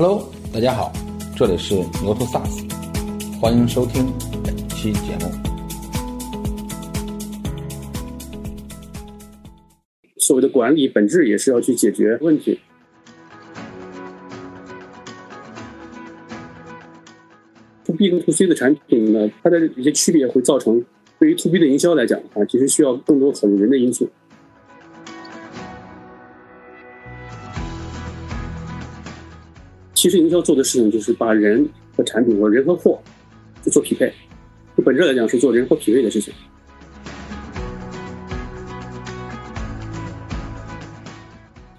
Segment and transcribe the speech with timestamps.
[0.00, 0.92] Hello，大家好，
[1.36, 4.06] 这里是牛头 SaaS，欢迎收听
[4.44, 5.28] 本期节目。
[10.18, 12.60] 所谓的管理本质也是要去解决问题。
[17.86, 20.80] To B 跟 To C 的产品呢，它的一些区别会造成
[21.18, 24.08] 对于 To B 的营销来讲啊，其实需要更多考虑人的因素。
[29.98, 33.02] 其实营销做的事情就是把人和产品或者人和货
[33.64, 34.08] 就做匹配，
[34.76, 36.32] 就本质来讲是做人货匹配的事情。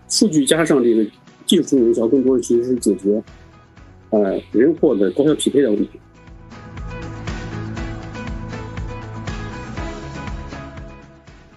[0.09, 1.09] 数据加上这个
[1.45, 3.23] 技术性营销，更多的其实是解决
[4.09, 5.89] 呃人货的高效匹配的问题。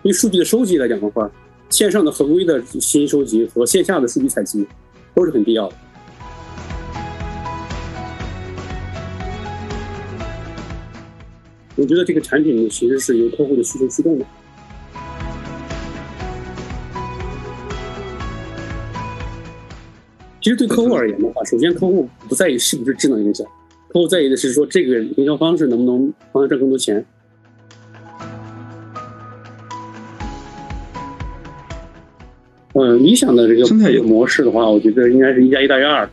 [0.04, 1.28] 对数据的收集来讲的话，
[1.70, 4.64] 线上的合规的信息收集和线下的数据采集
[5.12, 5.74] 都是很必要的。
[11.82, 14.24] 我觉得这个产品其实是由客户的需求驱动的。
[20.40, 23.42] 其实对客户而言的话，首先客户不在意是不是智能营销，
[23.88, 27.04] 客户在意的是说这个营销方式能不能帮他挣更多钱。
[32.74, 36.08] 嗯，理想的这个生态模式的话，我觉得应该是一加一大于二。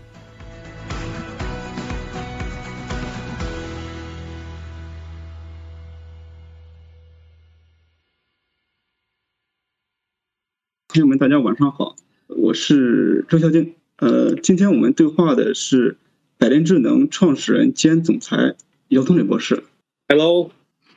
[11.00, 11.96] 朋友们，大家晚上好，
[12.28, 13.74] 我是周孝静。
[14.00, 15.96] 呃，今天我们对话的是
[16.38, 18.56] 百联智能创始人兼总裁
[18.90, 19.64] 姚松磊博士。
[20.10, 20.52] Hello，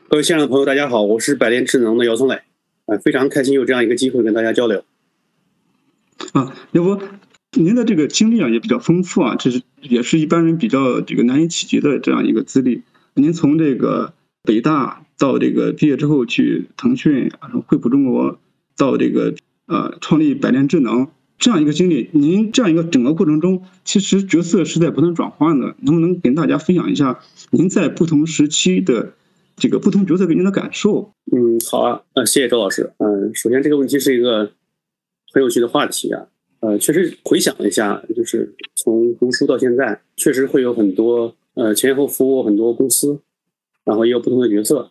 [0.09, 2.43] 各位线上的朋友，大家好，我是百联智能的姚松磊，
[2.87, 4.85] 啊、非常开心有这样一个机会跟大家交流。
[6.33, 7.01] 啊，要不
[7.53, 12.83] 您的这个经历啊也比较丰富啊，这是也是一般人比较这个难以企及的这样一个资历。
[13.15, 18.41] 您从这个北大到这个毕业之后去腾讯，然后惠普中国，
[18.77, 19.33] 到这个
[19.73, 27.19] 呃创立百联智能这样一个经历，您这样一个整个过程中，其实角色是在不断转换的，能不能跟大家分享一下
[27.51, 29.15] 您在不同时期的
[29.57, 31.13] 这个不同角色给您的感受？
[31.33, 32.93] 嗯，好啊，呃，谢谢周老师。
[32.99, 34.53] 嗯、首先这个问题是一个
[35.33, 36.27] 很有趣的话题啊。
[36.61, 43.21] 呃，确实回想一下，就是从读书到现在，确实会有很多呃前后服务很多公司，
[43.85, 44.89] 然后也有不同的角色。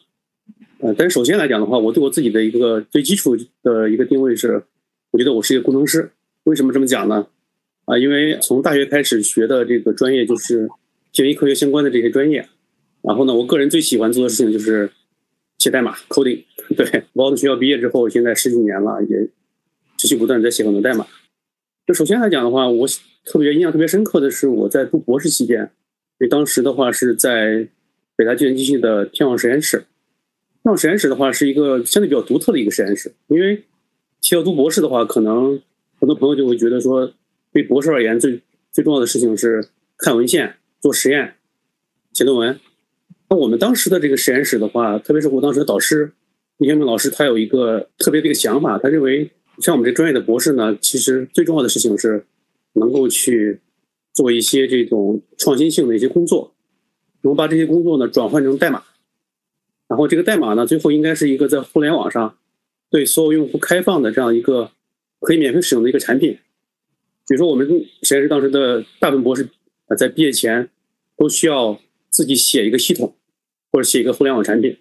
[0.80, 4.62] 呃，但首先来讲的话，我对我自己的一个最基础的一个定位是，
[5.12, 6.12] 我觉得我是一个工程师。
[6.46, 7.28] 为什么这么讲呢？
[7.86, 10.70] 啊，因为从大学开始学的这个专业就是
[11.12, 12.48] 信息科学相关的这些专业。
[13.02, 14.90] 然后呢，我个人最喜欢做的事情就是
[15.58, 16.44] 写代码 coding。
[16.78, 19.28] 对，包括学校毕业之后，现在十几年了，也
[19.98, 21.06] 持续不断在写很多代码。
[21.86, 22.88] 就首先来讲的话，我
[23.26, 25.60] 特别印象特别深刻的是我在读博士期间，
[26.20, 27.68] 因为当时的话是在
[28.16, 29.80] 北大计算机系的天网实验室。
[30.64, 33.64] 天网实验室的话是一个相对比较独特的一个实验室，因为
[34.32, 35.62] 提到读博士的话，可能
[36.00, 37.12] 很多朋友就会觉得说，
[37.52, 41.36] 对博士而言最最重要的事情是看文献、做实验、
[42.14, 42.58] 写论文。
[43.30, 46.14] 那我们当时的这个实验室的话，特别是我当时的导师
[46.60, 52.26] 李天明老师，他有一个特别的一个想法，他认为像我们这专业的博士呢，其实最重要的事情是
[52.76, 53.60] 能够去
[54.14, 56.54] 做一些这种创新性的一些工作，
[57.24, 58.82] 能把这些工作呢转换成代码，
[59.90, 62.38] 然后这个代码呢，最后应该是一个在互联网上
[62.92, 64.72] 对所有用户开放的这样一个
[65.22, 66.38] 可以免费使用的一个产品。
[67.28, 67.66] 比如说我们
[68.04, 69.48] 实验室当时的大部分博士
[69.88, 70.70] 啊在毕业前
[71.18, 73.16] 都需要自己写一个系统，
[73.72, 74.78] 或者写一个互联网产品。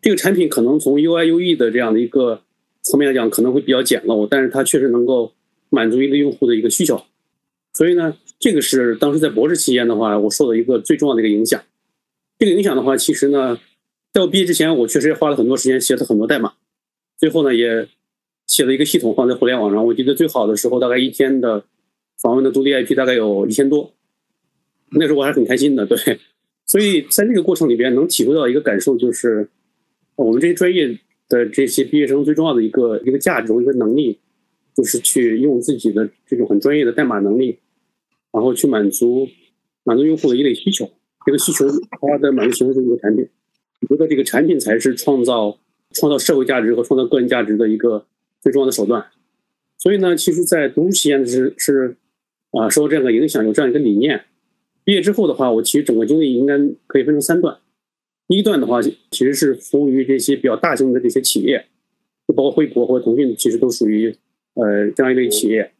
[0.00, 2.42] 这个产品可能从 UI、UE 的这样的一个
[2.82, 5.32] 层面来讲，可能会比较简陋，但是它确实能够
[5.68, 7.04] 满足一个用户的一个需求。
[7.74, 11.62] 所以呢，这个是当时在博士期间的话，我受的一个最重要的一个影响。
[12.38, 13.58] 这个影响的话，其实呢，
[14.12, 16.54] 在我毕业之前，我确实也花了很多时间写了很多代码，
[17.22, 17.86] 最后呢，也
[18.48, 19.86] 写了一个系统放在互联网上。
[19.86, 21.64] 我记得最好的时候，大概一天的
[22.20, 23.94] 访问的独立 IP 大概有一千多，
[24.90, 25.96] 那时候我还是很开心的，对。
[26.66, 29.48] 所以在这个过程里边，能体会到一个感受，就是
[30.16, 30.98] 我们这些专业
[31.28, 34.18] 的这些毕业生最重要的一个一个价值、一个能力，
[34.74, 37.56] 就是去用自己的这种很专业的代码能力，
[38.32, 39.28] 然后去满足
[39.84, 40.90] 满足用户的一类需求。
[41.24, 43.28] 这个需求它的满足形成一个产品，
[43.82, 45.56] 我觉得这个产品才是创造
[45.92, 48.06] 创造社会价值和创造个人价值的一个
[48.40, 49.04] 最重要的手段。
[49.78, 51.96] 所以呢，其实，在读书期间是是
[52.52, 54.24] 啊，受这样的影响，有这样一个理念。
[54.84, 57.56] 毕业之后的话，我其实整个经历应该可以分成三段。
[58.28, 61.66] 第一段的话，其实是服务于这些比较大型的这些企业，
[62.26, 64.16] 就包括惠普和腾讯，其实都属于
[64.54, 65.72] 呃这样一类企业。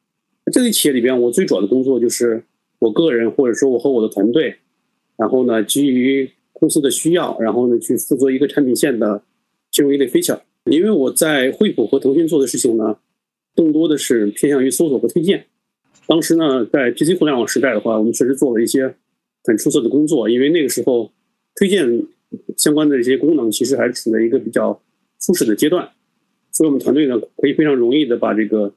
[0.52, 2.42] 这类企业里边，我最主要的工作就是
[2.80, 4.56] 我个人或者说我和我的团队，
[5.16, 9.22] 然后呢，基于公司的需要，然后呢去负责一个产品线的
[9.72, 10.40] 进入一类飞车。
[10.66, 12.96] 因为我在惠普和腾讯做的事情呢，
[13.56, 15.46] 更多的是偏向于搜索和推荐。
[16.06, 18.94] 当时呢，在 PC 互联网时代的话，我们确实做了一些
[19.42, 21.10] 很出色的工作，因为那个时候
[21.56, 22.06] 推荐
[22.56, 24.80] 相关的一些功能其实还处在一个比较
[25.20, 25.88] 初始的阶段，
[26.52, 28.72] 所以我们团队呢可以非常容易的把这个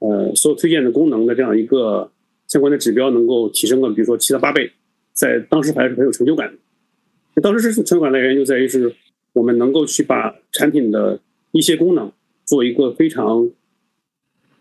[0.00, 2.10] 呃所有推荐的功能的这样一个
[2.48, 4.70] 相关的指标能够提升个比如说七到八倍，
[5.12, 7.40] 在当时还是很有成就感的。
[7.40, 8.94] 当时是成就感来源就在于是
[9.32, 11.20] 我们能够去把产品的
[11.52, 12.12] 一些功能
[12.44, 13.50] 做一个非常。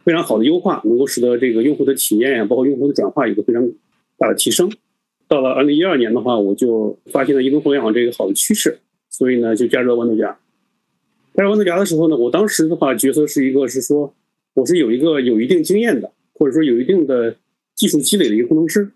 [0.05, 3.69] 非常好的优化，能够使得这个用户的体验呀，包括用户的转化有个非常
[4.17, 4.71] 大的提升。
[5.27, 8.79] 到了二零一二年的话，我就发现了移动互联网这个好的趋势，
[9.09, 10.35] 所以呢，就加入了豌豆荚。
[11.35, 14.15] 加入豌豆荚的时候呢，我当时的话角色是一个是说，
[14.55, 17.35] 我是有一个有一定经验的，或者说有一定的
[17.75, 18.89] 技术积累的一个工程师，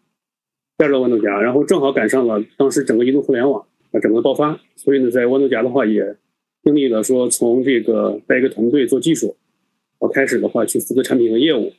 [0.80, 6.18] 加入了豌豆荚，然后正好赶上了当时整个移动互联网啊整个爆发，所以呢，在豌豆荚的话也
[6.64, 9.38] 经历了说从这个带一个团队做技术。
[10.00, 11.72] 我开始的话去负责产品和业务，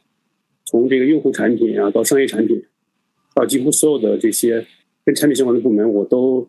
[0.64, 2.64] 从这个用户产品啊到商业产品，
[3.34, 4.66] 到几乎所有的这些
[5.04, 6.48] 跟产品相关的部门我都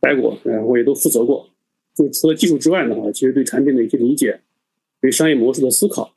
[0.00, 1.48] 待过，然后我也都负责过。
[1.94, 4.40] 就除了技术之外的话，其实对产品的一些理解，
[5.00, 6.12] 对商业模式的思考，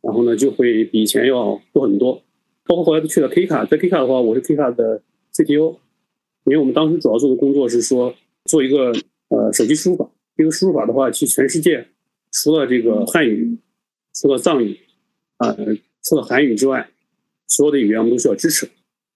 [0.00, 2.20] 然后呢就会比以前要多很多。
[2.64, 5.02] 包括后来去了 K 卡，在 K 卡的话，我是 K 卡的
[5.32, 5.76] CTO，
[6.44, 8.92] 因为我们当时主要做的工作是说做一个
[9.28, 10.10] 呃手机输入法。
[10.36, 11.86] 这个输入法的话，其实全世界
[12.32, 13.58] 除了这个汉语。
[14.14, 14.78] 除了藏语，
[15.38, 15.56] 啊，
[16.02, 16.86] 除了韩语之外，
[17.46, 18.68] 所有的语言我们都需要支持。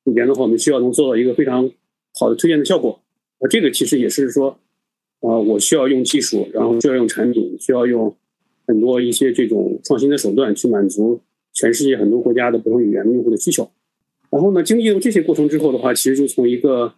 [0.05, 1.71] 语言的话，我们需要能做到一个非常
[2.19, 2.99] 好的推荐的效果。
[3.39, 4.59] 那这个其实也是说，
[5.21, 8.17] 啊，我需要用技术，然后需要用产品，需要用
[8.67, 11.21] 很多一些这种创新的手段去满足
[11.53, 13.71] 全世界很多国家的不同语言用户的需求。
[14.31, 16.95] 然后呢，经历了这些过程之后的话，其实就从一个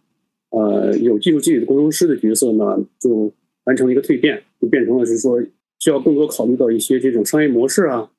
[0.50, 3.32] 呃有技术积累的工程师的角色呢，就
[3.64, 5.42] 完成了一个蜕变，就变成了是说。
[5.80, 8.10] 需要更多考虑到一些这种商业模式啊、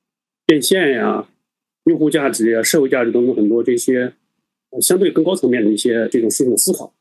[0.46, 1.28] 变现呀、
[1.84, 4.14] 用户价值呀、社会价值等等很多这些
[4.80, 6.94] 相对更高层面的一些这种事情的思考，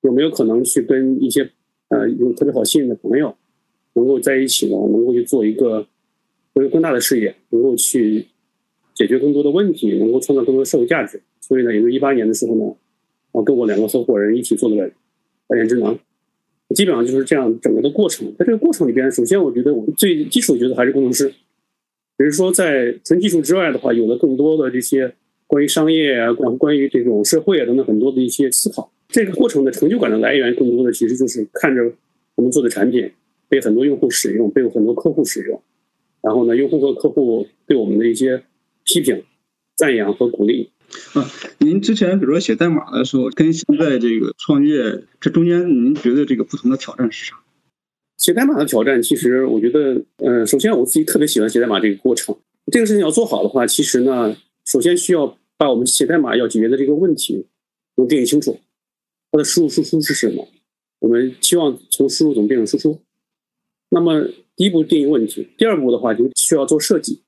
[0.00, 1.50] 有没有可能去跟一些
[1.88, 3.36] 呃有特别好信任的朋友
[3.92, 4.78] 能够在一起呢？
[4.90, 5.86] 能够去做一个
[6.54, 8.24] 做一个更大的事业，能够去
[8.94, 11.20] 解决更多的问题，能够创造更多的社会价值。
[11.42, 12.74] 所以呢，也就一八年的时候呢，
[13.32, 14.90] 我跟我两个合伙人一起做了
[15.46, 15.98] 百年智能。
[16.74, 18.32] 基本上就是这样，整个的过程。
[18.38, 21.32] 在这个过程里边，首先我觉得我们最基础，我觉得还是工程师。
[22.16, 25.12] 只是说，在纯技术之外的话，有了更多的这些
[25.48, 28.92] 关于商业啊、关关于这种社会啊等等很多的一些思考。
[29.08, 31.82] 这个过程的成就感的来源，更多的其实就是看着
[32.36, 33.10] 我们做的产品
[33.48, 35.60] 被很多用户使用，被很多客户使用，
[36.22, 38.40] 然后呢，用户和客户对我们的一些
[38.84, 39.24] 批评、
[39.74, 40.70] 赞扬和鼓励。
[41.14, 41.24] 啊，
[41.58, 47.36] 您之前比如说写代码的时候，跟现在这个创业，这中间您觉得这个不同的挑战是啥？
[48.18, 52.36] 写代码的挑战，其实我觉得，嗯，首先我自己特别喜欢写代码这个过程。
[52.70, 57.46] 这个事情要做好的话，其实呢，首先需要把我们写代码要解决的这个问题
[57.96, 58.60] 能定义清楚，
[59.32, 60.48] 它的输入输出是什么？
[60.98, 63.00] 我们期望从输入怎么变成输出？
[63.88, 67.22] 那么第一步定义问题，第二步的话就需要做设计，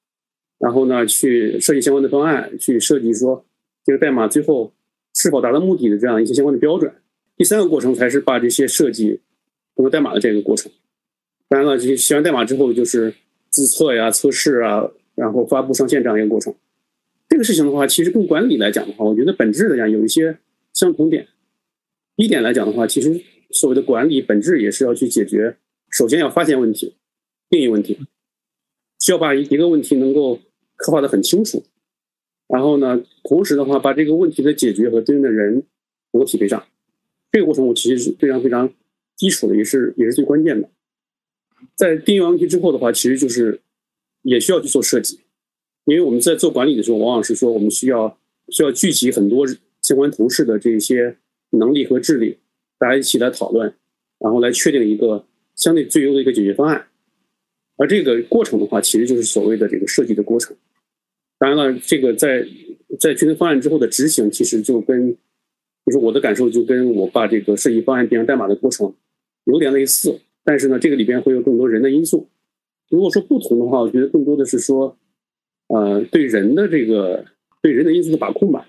[0.59, 3.45] 然后呢去设计相关的方案，去设计说。
[3.85, 4.73] 这个代码最后
[5.15, 6.93] 是否达到目的的这样一些相关的标准，
[7.37, 9.21] 第三个过程才是把这些设计
[9.75, 10.71] 通过代码的这个过程。
[11.49, 13.15] 当然了，这些写完代码之后就是
[13.51, 16.55] 自测呀、测试啊，然后发布上线这样一个过程。
[17.29, 20.39] 这个事情的话，其实跟管理来讲的话，我觉得本质来讲有一些
[20.73, 21.29] 相同点。
[22.17, 23.21] 一点来讲的话，其实
[23.51, 25.57] 所谓的管理本质也是要去解决，
[25.91, 26.95] 首先要发现问题、
[27.49, 27.99] 定义问题，
[29.01, 30.39] 需要把一个问题能够
[30.77, 31.65] 刻画的很清楚。
[32.49, 35.63] 然后呢，同时的话，把这个问题的解决和对应的人
[36.13, 36.63] 能够匹配上，
[37.31, 38.73] 这个过程我其实是非常非常
[39.17, 40.69] 基础的，也是也是最关键的。
[41.77, 43.61] 在定义完问题之后的话，其实就是
[44.23, 45.21] 也需要去做设计，
[45.85, 48.19] 因为我们在做管理的时候，往往是说我们需要
[48.49, 49.47] 需要聚集很多
[49.81, 51.17] 相关同事的这些
[51.51, 52.39] 能力和智力，
[52.79, 53.73] 大家一起来讨论，
[54.19, 56.89] 然后来确定一个相对最优的一个解决方案。
[57.77, 60.55] 而这个过程的话，其实就是所谓的这个设计的过程。
[61.43, 62.47] 当然了，这个在
[63.01, 65.13] 在确定方案之后的执行，其实就跟
[65.85, 68.95] 就是我的感受，就跟我把这个设计方案变成代码的过程
[69.47, 70.21] 有点类似。
[70.45, 72.29] 但是呢，这个里边会有更多人的因素。
[72.91, 74.97] 如果说不同的话，我觉得更多的是说，
[75.67, 77.25] 呃，对人的这个
[77.61, 78.69] 对人的因素的把控吧。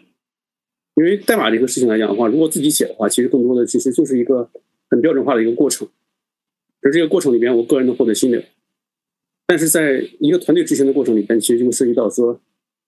[0.96, 4.50] 因为代码这个事情来讲的话，如果自己写的话，其实更多的其实就是一个
[4.89, 5.88] 很标准化的一个过程。
[6.82, 8.42] 而这个过程里边，我个人能获得心流。
[9.46, 12.42] 但是在一个团队执行的过程里边，其实就涉及到说。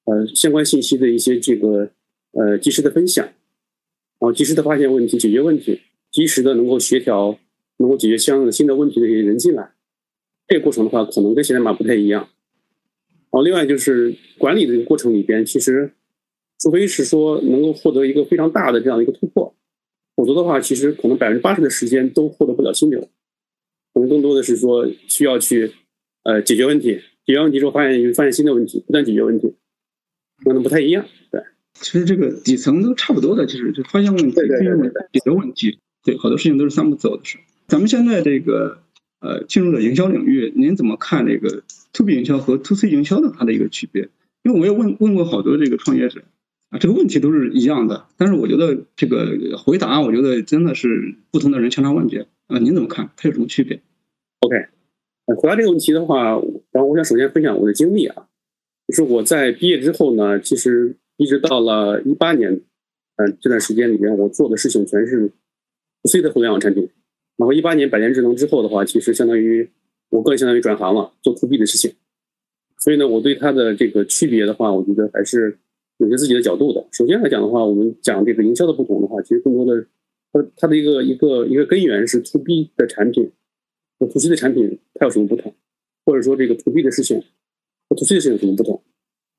[0.06, 1.90] 呃，相关信息的一些这个
[2.32, 3.34] 呃及时的分享，然
[4.20, 5.82] 后及时的发现问题、解决问题，
[6.12, 7.38] 及时的能够协调、
[7.78, 9.74] 能够解决相应的新的问题的一些人进来。
[10.48, 12.22] 这个过程的话，可能跟现代码不太一样。
[12.22, 15.92] 然后另外就是管理的这个过程里边，其实
[16.60, 19.56] 除非是说能够获得一个非常大的这样的一个突破，
[20.16, 23.02] 否则的话，其实可能百分之八十的时间都获得不了心流。
[23.94, 25.72] 可能更多的是说需要去
[26.24, 26.94] 呃解决问题，
[27.26, 29.54] 解决问题之后发现发现新的问题，不断解决问题，
[30.46, 31.06] 可能不太一样。
[31.32, 31.42] 对，
[31.74, 37.38] 其实这个底层都差不多的，其实就发现问题、对对对对解决问题，对，好多事情都是三步走的事。
[37.68, 38.80] 咱们现在这个
[39.20, 44.08] 呃进入了营销领域，您怎么看这个 to B 营销和 to C 营销的它的一个区别？
[44.44, 46.22] 因为我也问问过好多这个创业者
[46.70, 52.60] 啊，这个问题都是一样的，但是我觉得这个回答，我觉得真的是不同的人千差万别啊。
[52.60, 53.10] 您怎么看？
[53.18, 53.82] 它有什么区别
[54.42, 54.56] ？OK，
[55.26, 56.40] 呃，回答这个问题的话，
[56.72, 58.28] 然后我想首先分享我的经历啊，
[58.88, 62.54] 就是我在毕业之后呢，其实一直到了一八年，
[63.18, 65.28] 嗯、这段时间里边，我做的事情全是
[66.04, 66.90] to C 的互联网产品。
[67.38, 69.70] 然后一八年百年智能之后的话，其实相当于
[70.10, 71.94] 我个人相当于转行了，做 to B 的事情。
[72.78, 75.58] 所以呢，我对它的这个区别的话，我觉得还是
[75.98, 76.86] 有些自己的角度的。
[76.92, 79.86] 首先来讲的话，我们讲这个营销的不同的话，其实更多的
[80.32, 83.32] 它它的一个一个一个根源是 to B 的产品
[83.98, 85.54] 和 to C 的产品它有什么不同，
[86.06, 87.24] 或者说这个 to B 的事情
[87.88, 88.84] 和 to C 的事情有什么不同？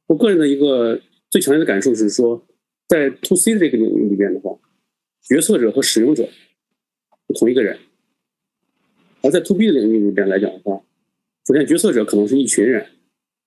[0.07, 1.01] 我个人的一个
[1.31, 2.47] 最强烈的感受是说，
[2.89, 4.59] 在 to C 的这个领域里边的话，
[5.23, 7.79] 决策者和使用者是同一个人，
[9.23, 10.81] 而在 to B 的领域里边来讲的话，
[11.47, 12.83] 首先决策者可能是一群人，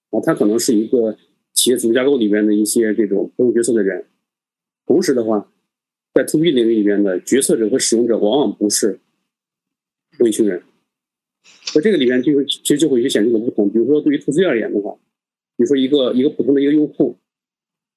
[0.10, 1.18] 啊，他可能是一个
[1.54, 4.06] 企业组织架构里边的一些这种做决策的人，
[4.86, 5.50] 同时的话，
[6.14, 9.00] 在 to B 领域里边的决策者和使用者往往不是
[10.18, 10.62] 同一群人。
[11.74, 13.70] 在这个里面就会其实就会有一些显著的不同。
[13.70, 14.96] 比如说，对于 to C 而言的话，
[15.58, 17.18] 比如说一个一个普通的一个用户，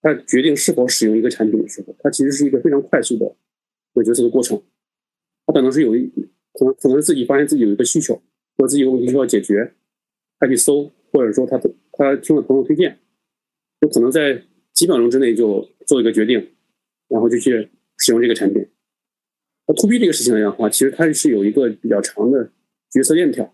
[0.01, 3.25] 他决定是否使用一个产品的时候，他其实是一个非常快速的
[3.95, 4.63] 一个决策的过程。
[5.47, 6.07] 他可能是有一
[6.53, 8.15] 可能可能是自己发现自己有一个需求，
[8.57, 9.73] 或者自己有问题需要解决，
[10.39, 11.59] 他去搜，或者说他
[11.93, 12.99] 他听了朋友推荐，
[13.81, 14.43] 就可能在
[14.73, 16.51] 几秒钟之内就做一个决定，
[17.09, 18.67] 然后就去使用这个产品。
[19.67, 22.51] 那 to B 这个事情来讲的话，其实它是有一个比较长的
[22.93, 23.53] 决策链条。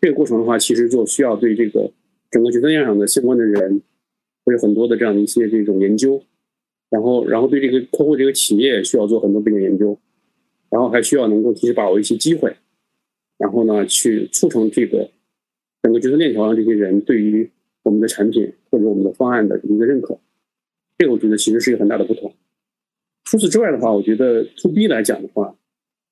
[0.00, 1.92] 这个过程的话，其实就需要对这个
[2.30, 3.82] 整个决策链上的相关的人，
[4.44, 6.22] 会有很多的这样的一些这种研究，
[6.90, 9.98] 然后然后对这个客户这个企业需要做很多背景研究，
[10.70, 12.56] 然后还需要能够及时把握一些机会，
[13.38, 15.10] 然后呢去促成这个
[15.82, 17.50] 整个决策链条上这些人对于
[17.82, 20.20] 我们的产品或者我们的方案的一个认可。
[20.98, 22.32] 这个我觉得其实是一个很大的不同。
[23.24, 25.56] 除此之外的话，我觉得 to B 来讲的话，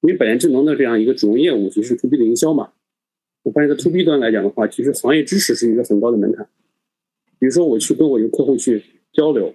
[0.06, 2.70] 因为百年智能的这样一个主营业务其实是 to B 的营销嘛，
[3.42, 6.48] 我发现在 to B 端来讲的话，其实行业知识是一个很高的门槛。
[7.40, 8.80] 比如说我去跟我一个客户去
[9.12, 9.52] 交流，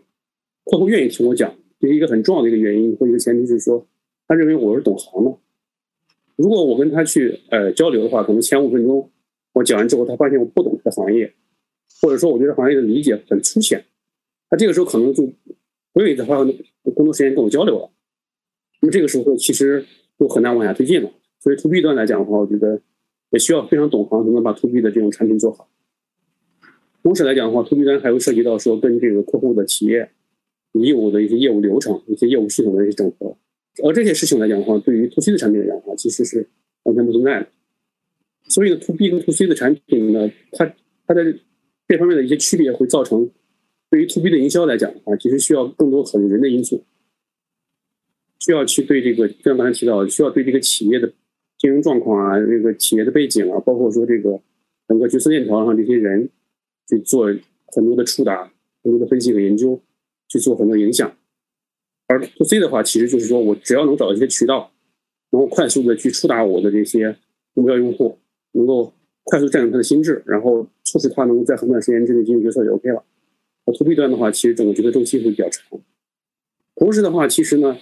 [0.66, 3.88] 客户愿意听我讲，这是一个很重要的一个原因或一个前提是说，
[4.28, 5.38] 他认为我是懂行的。
[6.36, 9.10] 如果我跟他去呃交流的话，可能前五分钟
[9.54, 11.34] 我讲完之后，他发现我不懂这个行业，
[12.02, 13.86] 或者说我对这行业的理解很粗浅，
[14.50, 15.24] 他这个时候可能就
[15.94, 17.90] 不愿意再花更多时间跟我交流了。
[18.82, 19.86] 那么这个时候其实
[20.22, 21.10] 就很难往下推进了。
[21.40, 22.80] 所以 to B 端来讲的话，我觉得
[23.32, 25.68] 也需要非常懂行才能把 to B 的这种产品做好。
[27.02, 30.12] 同时来讲的话，to B 端还会涉及到说跟这个客户的企业
[30.74, 33.36] 业务的一些业务流程、一些业务系统的一些整合。
[33.84, 36.48] 而这些事情来讲的话，对于 to C 的产品来讲的话，其实是
[36.84, 37.48] 完全不存在的。
[38.44, 40.72] 所以呢，to B 跟 to C 的产品呢，它
[41.08, 41.24] 它在
[41.88, 43.28] 这方面的一些区别会造成，
[43.90, 46.84] 对于 to B 的营销来讲的话，其实需要更多考虑人的因素，
[48.42, 51.14] 需要去对这个，就像刚才提到，需要对这个企业的
[51.60, 54.42] 经营状况啊，这个企业的背景啊，包括说这个
[54.88, 56.28] 整个决策链条上这些人
[56.90, 57.28] 去做
[57.68, 58.52] 很多的触达、
[58.84, 59.80] 很多的分析和研究，
[60.28, 61.16] 去做很多影响。
[62.08, 64.72] 而 to C 的话，其实就是说我只要能找到一些渠道，
[65.30, 67.16] 能够快速的去触达我的这些
[67.54, 68.18] 目标用户，
[68.54, 68.92] 能够
[69.24, 73.04] 快速占领他的心智，然后促使他能够在很短时间之内进行决策就 OK 了。
[73.66, 75.80] 而 to B 端的话，其实整个决策周期会比较长。
[76.76, 77.78] 同时的话，其实呢，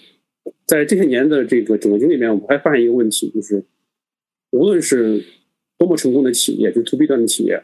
[0.65, 3.63] 在这些年的这个整个经历里面，我们还发现一个问题，就是
[4.51, 5.23] 无论是
[5.77, 7.63] 多么成功的企业，就 to B 端的企业，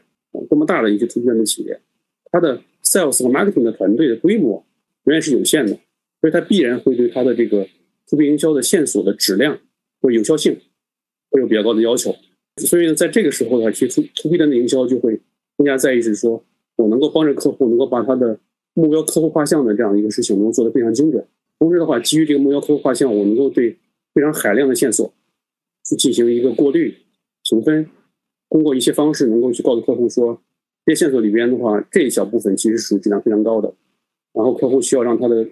[0.49, 1.79] 多么大的一些 to B 端的企业，
[2.31, 4.65] 它的 sales 和 marketing 的团队的规模
[5.05, 5.77] 永远是有限的。
[6.21, 7.67] 所以它必然会对它的这个
[8.07, 9.59] to B 营销的线索的质量
[10.01, 10.57] 或有效性
[11.29, 12.15] 会有比较高的要求。
[12.57, 15.21] 所以呢，在这个时候的话，其实 to B 端的营销就会
[15.55, 16.43] 更加在意是说，
[16.77, 18.39] 我能够帮着客户，能够把他的
[18.73, 21.23] 目标客户画像的这样一个事情能够做得非常精准。
[21.59, 23.77] 同时的话，基于这个目标客户画像，我能够对
[24.13, 25.13] 非常海量的线索
[25.83, 26.95] 去进行一个过滤、
[27.49, 27.89] 评分，
[28.49, 30.41] 通过一些方式能够去告诉客户说，
[30.85, 33.73] 这些线索里边的话，这一小部分其实属于质量非常高的，
[34.33, 35.45] 然后客户需要让他的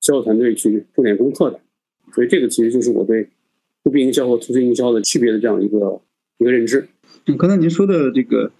[0.00, 1.60] 销售团队去重点攻克的。
[2.14, 3.28] 所以这个其实就是我对
[3.84, 6.00] to B 营销和 to C 营销的区别的这样一个
[6.38, 6.88] 一个认知。
[7.26, 8.50] 嗯，刚才您说的这个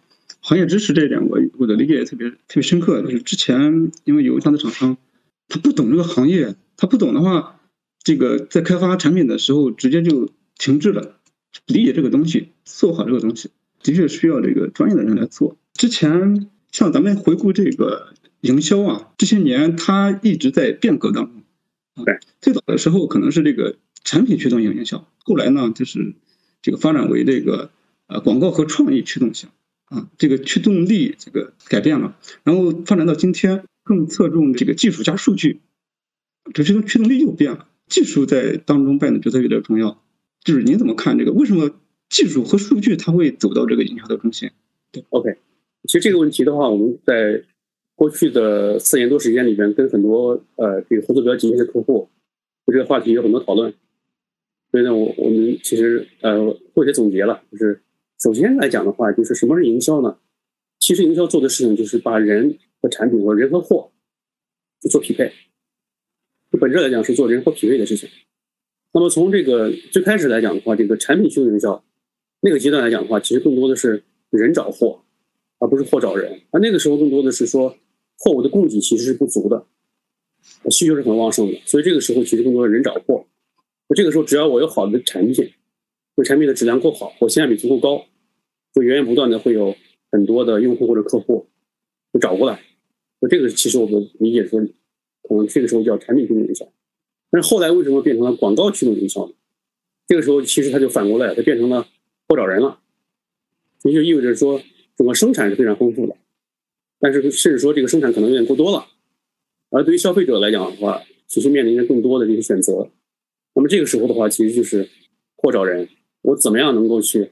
[0.41, 3.01] 行业知识这一点，我我的理解也特别特别深刻。
[3.03, 4.97] 就是之前因为有一样的厂商，
[5.49, 7.61] 他不懂这个行业，他不懂的话，
[8.03, 11.17] 这个在开发产品的时候直接就停滞了。
[11.67, 13.51] 理解这个东西，做好这个东西，
[13.83, 15.57] 的确需要这个专业的人来做。
[15.75, 22.05] 之前像咱们回顾这个营销啊，这些年它一直在变革当中。
[22.05, 26.15] 对，最早的时候可能是这个产品驱动型营销，后来呢就是
[26.63, 27.71] 这个发展为这个
[28.07, 29.49] 呃广告和创意驱动型
[29.87, 35.61] 啊，这个驱动力这个改变了，然后发展到今天更侧重这个技术加数据，
[36.53, 40.03] 这驱动驱动力又变了，技术在当中扮演的角色有点重要。
[40.45, 41.33] 就是您怎么看这个？
[41.33, 41.71] 为什么
[42.09, 44.51] 技术和数据它会走到这个营销的中心？
[44.91, 45.37] 对，OK，
[45.85, 47.43] 其实这个问题的话，我们在
[47.95, 52.09] 过去的四年多时间里边，跟很多呃这个合作比较紧密的客户，
[52.65, 53.75] 对这个话题有很多讨论。
[54.71, 57.83] 所以呢，我我们其实呃做一些总结了，就是
[58.19, 60.17] 首先来讲的话，就是什么是营销呢？
[60.79, 63.91] 其实营销做的事情就是把人和产品或人和货
[64.81, 65.33] 去做匹配，
[66.57, 68.09] 本质来讲是做人货匹配的事情。
[68.93, 71.85] 那么从这个最开始来讲的话，这个产品驱动营销
[72.41, 75.03] 那个阶段来讲的话，其实更多的是人找货，
[75.59, 76.41] 而不是货找人。
[76.51, 77.77] 而那个时候更多的是说
[78.17, 79.67] 货物的供给其实是不足的，
[80.71, 83.27] 需求是很旺盛的，所以这个时候其实更多的人找货。
[83.89, 85.53] 那这个时候只要我有好的产品，
[86.15, 88.07] 我产品的质量够好，我性价比足够高，
[88.75, 89.77] 就源源不断的会有
[90.11, 91.47] 很多的用户或者客户
[92.13, 92.61] 就找过来。
[93.21, 94.61] 那这个其实我们理解说，
[95.29, 96.67] 可能这个时候叫产品驱动营销。
[97.31, 99.35] 但是后来为什么变成了广告驱动营销呢？
[100.07, 101.87] 这个时候其实它就反过来，它变成了
[102.27, 102.81] 货找人了。
[103.85, 104.61] 也就意味着说，
[104.97, 106.17] 整个生产是非常丰富的，
[106.99, 108.87] 但是甚至说这个生产可能有点过多了。
[109.71, 112.91] 而对于消费者来讲的话，其实面临着更多的这些选择。
[113.55, 114.89] 那么这个时候的话，其实就是
[115.37, 115.89] 货找人。
[116.23, 117.31] 我怎么样能够去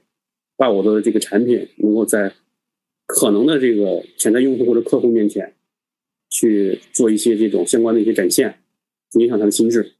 [0.55, 2.33] 把我的这个产品能够在
[3.05, 5.53] 可能的这个潜在用户或者客户面前
[6.29, 8.59] 去做一些这种相关的一些展现？
[9.13, 9.93] 影响他的心智。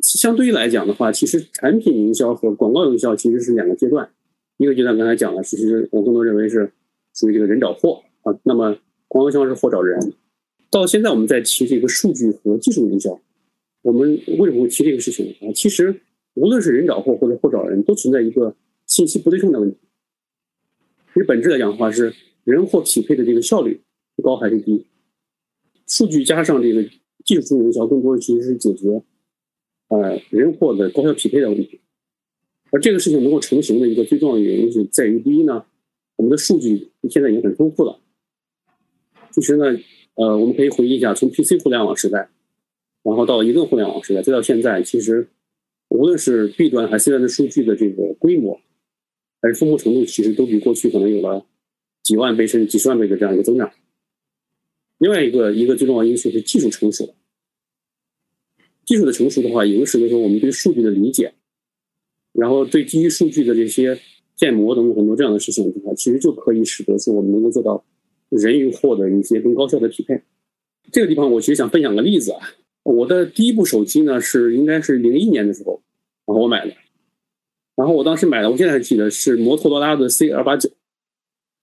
[0.00, 4.10] 相对于来讲的话，其实产品营销和广告营销其实是两个阶段。
[4.56, 6.72] 一个阶段刚才讲了，其实我更多认为是
[7.14, 8.34] 属于这个人找货啊。
[8.44, 10.14] 那么广告营销是货找人。
[10.70, 13.20] 到现在我们在提这个数据和技术营销，
[13.82, 15.52] 我们为什么会提这个事情啊？
[15.54, 16.00] 其实
[16.34, 19.76] 无论是人找货或者货找人，都存在一个信息不对称的问题。
[21.12, 23.82] 其实本质来讲的话，是人货匹配的这个效率
[24.22, 24.86] 高还是低？
[25.92, 26.88] 数据加上这个。
[27.24, 29.00] 技术营销更多的其实是解决，
[29.86, 31.80] 呃，人货的高效匹配的问题。
[32.72, 35.64] 而这个事情能够成型的一个最重要的原因是在于，第一呢，
[36.16, 38.00] 我们的数据现在已经很丰富了。
[39.30, 39.66] 其实呢，
[40.14, 42.28] 呃，我们可以回忆一下，从 PC 互联网时代，
[43.04, 45.28] 然后到移动互联网时代，再到现在，其实
[45.90, 48.60] 无论是 B 端还是 C 端的数据的这个规模，
[49.40, 51.46] 还是丰富程度，其实都比过去可能有了
[52.02, 53.70] 几万倍甚至几十万倍的这样一个增长。
[55.02, 57.12] 另外一个一个最重要因素是技术成熟，
[58.84, 61.34] 技术的成熟的话，也使得说我们对数据的理解，
[62.32, 63.98] 然后对基于数据的这些
[64.36, 67.84] 建模等等很多这样的事情的话，其实就可以使得说我们能够做到
[68.28, 70.22] 人与货的一些更高效的匹配。
[70.92, 72.38] 这个地方我其实想分享个例子啊，
[72.84, 75.82] 我的第一部手机呢是应该是零一年的时候，
[76.26, 76.72] 然后我买的，
[77.74, 80.70] 然后我当时买的，我现在还记得是摩托罗拉的 C 二八九，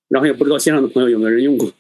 [0.10, 1.72] 然后也不知道线上的朋友有没有人用过。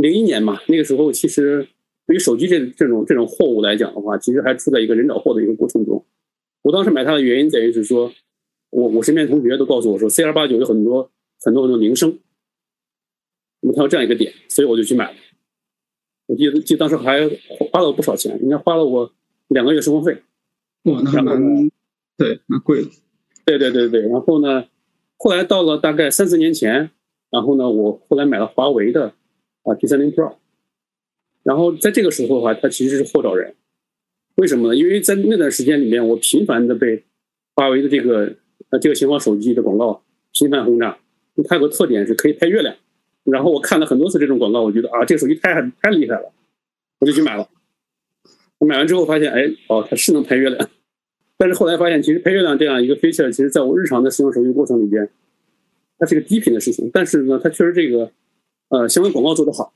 [0.00, 1.66] 零一年嘛，那个时候其实
[2.06, 6.04] 对于手机这这种这种货物来讲的话，其实还处在一个人找货的一个过程中。
[6.62, 8.10] 我当时买它的原因在于是说，
[8.70, 11.10] 我我身边同学都告诉我说，C 二八九有很多
[11.44, 12.18] 很多很多铃声，
[13.60, 15.16] 那么它有这样一个点，所以我就去买了。
[16.26, 17.28] 我记得记得当时还
[17.70, 19.12] 花了我不少钱，应该花了我
[19.48, 20.22] 两个月生活费。
[20.84, 21.70] 哇，那蛮
[22.16, 22.88] 对，蛮贵的。
[23.44, 24.64] 对对对对，然后呢，
[25.16, 26.90] 后来到了大概三四年前，
[27.30, 29.14] 然后呢，我后来买了华为的。
[29.62, 30.34] 啊，P 三零 Pro，
[31.42, 33.54] 然后在这个时候的话，它其实是货找人，
[34.36, 34.76] 为什么呢？
[34.76, 37.04] 因为在那段时间里面，我频繁的被
[37.54, 38.34] 华为的这个
[38.70, 40.98] 呃这个型号手机的广告频繁轰炸。
[41.48, 42.74] 它有个特点是可以拍月亮，
[43.24, 46.32] 然后我看了很多次这种广告，我觉得啊，这个手机太太厉害了，
[46.98, 47.48] 我就去买了。
[48.58, 50.68] 我买完之后发现，哎，哦，它是能拍月亮，
[51.38, 55.08] 但是后来发现，其实拍月亮这样一个 feature，其实在我日常的使用手机过程里边，
[55.98, 58.10] 它是个低频的事情，但是呢，它确实这个。
[58.70, 59.72] 呃，相关广告做得好，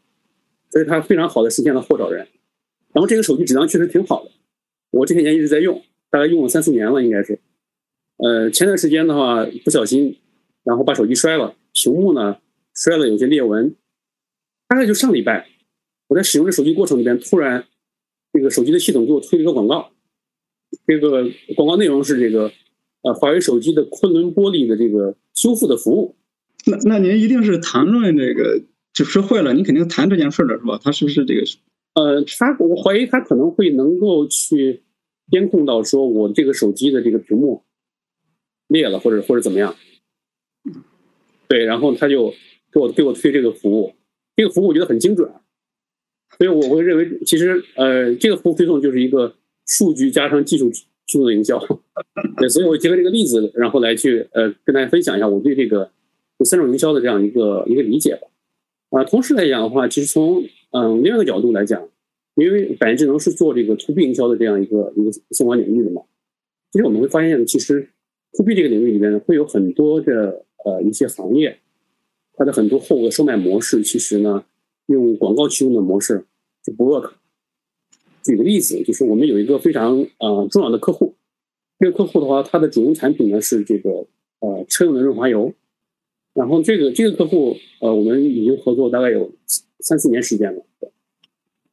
[0.71, 2.27] 所以它非常好的实现了货找人。
[2.93, 4.31] 然后这个手机质量确实挺好的，
[4.91, 7.41] 我这些年一直在用，大概用了三四年了，应该是。
[8.19, 10.17] 呃，前段时间的话不小心，
[10.63, 12.39] 然后把手机摔了，屏幕呢
[12.73, 13.75] 摔了有些裂纹。
[14.69, 15.49] 大概就上礼拜，
[16.07, 17.67] 我在使用这手机过程里边，突然
[18.33, 19.91] 这个手机的系统给我推了一个广告，
[20.87, 21.25] 这个
[21.57, 22.53] 广告内容是这个
[23.03, 26.15] 呃华为手机的昆仑玻璃的这个修复的服务。
[26.67, 28.63] 那那您一定是谈论这个
[28.95, 30.81] 就是坏了，你肯定谈这件事儿了是吧？
[30.83, 31.43] 他是不是这个？
[31.95, 34.83] 呃，他我怀疑他可能会能够去
[35.31, 37.65] 监控到说我这个手机的这个屏幕
[38.69, 39.75] 裂了或者或者怎么样。
[41.49, 42.33] 对，然后他就
[42.73, 43.95] 给我给我推这个服务，
[44.37, 45.31] 这个服务我觉得很精准，
[46.39, 49.35] 所以我会认为其实呃这个服务推送就是一个
[49.67, 51.59] 数据加上技术驱动的营销。
[52.39, 55.91] 对，所以我结合这个例子，然后来去呃跟大家分享一下我对这个。
[56.45, 58.27] 三种营销的这样一个一个理解吧，
[58.95, 61.89] 啊，同时来讲的话，其实从嗯另外一个角度来讲，
[62.37, 66.03] 因为百元智能是做这个 to B 营销的这样一个一个相关领域的嘛，
[66.71, 67.91] 其实我们会发现，其实
[68.37, 71.59] to B 这个领域里面，会有很多的呃一些行业，
[72.35, 74.45] 它的很多后额售卖模式，其实呢
[74.87, 76.25] 用广告驱动的模式
[76.63, 77.11] 就不 work。
[78.23, 81.17] 举个例子，就是我们有一个非常啊重要的客户，
[81.81, 84.07] 这个客户的话，它的主营产品呢是这个
[84.39, 85.53] 呃车用的润滑油。
[86.35, 89.33] 然后这个这个客户，呃，我们已经合作大概有
[89.79, 90.63] 三四年时间了。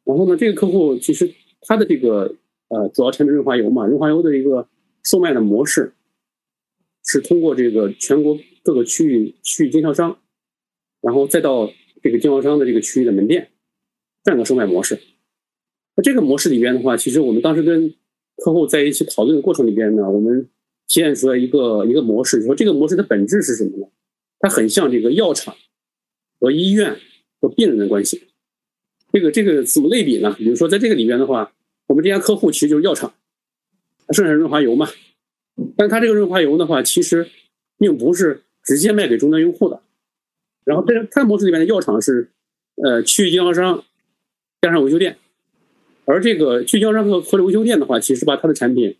[0.03, 2.35] 然后呢，这个客户其实他的这个
[2.69, 4.67] 呃主要产品润滑油嘛，润滑油的一个
[5.03, 5.93] 售卖的模式
[7.03, 10.19] 是通过这个全国各个区域区域经销商，
[11.01, 11.71] 然后再到
[12.03, 13.49] 这个经销商的这个区域的门店
[14.23, 14.99] 这样的售卖模式。
[15.95, 17.93] 那这个模式里边的话，其实我们当时跟
[18.37, 20.43] 客户在一起讨论的过程里边呢，我们
[20.87, 23.87] 体现出来一个一个模式，说这个模式的本质是什么呢？
[24.41, 25.55] 它很像这个药厂
[26.39, 26.99] 和医院
[27.39, 28.23] 和病人的关系，
[29.13, 30.33] 这个这个怎么类比呢？
[30.35, 31.53] 比如说在这个里边的话，
[31.85, 33.13] 我们这家客户其实就是药厂，
[34.09, 34.89] 生产润滑油嘛，
[35.77, 37.29] 但它这个润滑油的话，其实
[37.77, 39.83] 并不是直接卖给终端用户的。
[40.63, 42.31] 然后在它模式里面的药厂是
[42.83, 43.83] 呃区域经销商
[44.61, 45.17] 加上维修店，
[46.05, 48.97] 而这个区域经销商和和维修店的话，其实把它的产品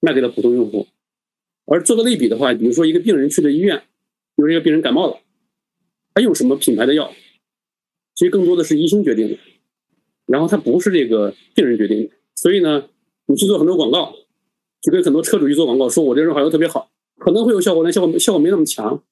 [0.00, 0.88] 卖给了普通用户。
[1.64, 3.82] 而做个类比的话，比如说一个病人去了医院。
[4.36, 5.18] 比如这个病人感冒了，
[6.14, 7.10] 他用什么品牌的药？
[8.14, 9.38] 其实更多的是医生决定的，
[10.26, 12.10] 然后他不是这个病人决定的。
[12.36, 12.88] 所以呢，
[13.26, 14.14] 你去做很多广告，
[14.80, 19.02] 就跟很多车主去做广告，说我这润滑油特别好，可能会有效果，但效果效果没那么强。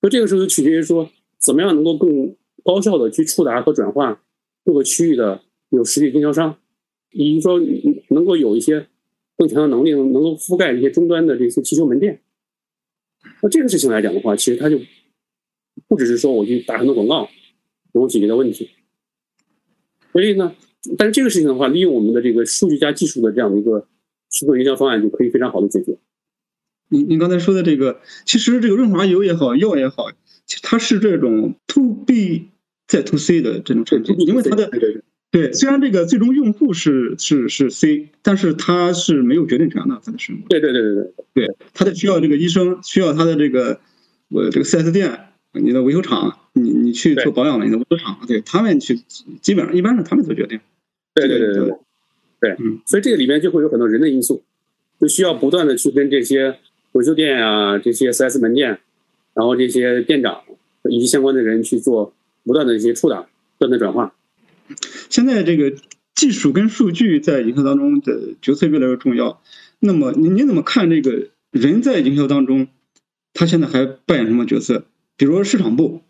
[0.00, 4.22] 所以这个时候就取决于说，怎么样能够更高效的去触达和转化
[4.64, 6.56] 各个区域的有实体经销商，
[7.10, 7.60] 以及说
[8.10, 8.86] 能够有一些
[9.36, 12.20] 更强的能力，能够覆盖一些终端的这些汽修门店。
[13.42, 14.80] 那这个事情来讲的话，其实它就
[15.88, 17.28] 不只是说我去打很多广告
[17.92, 18.70] 能够解决的问题。
[20.12, 20.54] 所以呢，
[20.96, 23.88] 但是这个事情的话，利用我们的这个数据加技术的这样的一个
[24.30, 25.98] 驱动营销方案，就可以非常好的解决。
[26.88, 30.10] 您您刚才说的这个，其实这个润滑油也好，药也好，
[30.46, 32.48] 其实它是这种 to B
[32.86, 34.70] 再 to C 的这种产品，因为它的。
[35.34, 40.40] 对，虽然这个最终用户是是是 C，但是他是没有决定权的，他的使用。
[40.48, 40.94] 对对对对
[41.34, 43.80] 对，对，他得需要这个医生，需要他的这个
[44.28, 49.00] 我这个 4S 店，你的维修厂，你你去做保养了，你的维修厂，对他们去，
[49.42, 50.60] 基本上一般是他们做决定。
[51.14, 51.76] 对对对对对，
[52.38, 54.40] 对，嗯，所以这个里面就会有很多人的因素，
[55.00, 56.56] 就需要不断的去跟这些
[56.92, 58.78] 维修店啊、这些 4S 门店，
[59.34, 60.42] 然后这些店长
[60.88, 63.22] 以及相关的人去做不断的一些触达、
[63.58, 64.14] 不断的转化。
[65.10, 65.76] 现在这个
[66.14, 69.42] 技术跟数据在营销当中的角色越来越重要。
[69.78, 72.68] 那么，你你怎么看这个人在营销当中，
[73.32, 74.86] 他现在还扮演什么角色？
[75.16, 76.02] 比如说市场部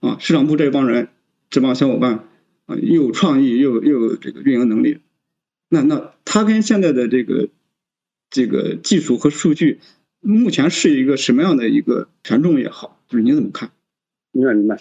[0.00, 1.08] 啊，市场部这帮人，
[1.50, 2.28] 这帮小伙伴
[2.66, 5.00] 啊，又有创意，又又有这个运营能力。
[5.68, 7.48] 那那他跟现在的这个
[8.30, 9.80] 这个技术和数据，
[10.20, 13.70] 目前是一个什么样的一个权重也好，就是你怎么看？
[14.32, 14.78] 明白明白。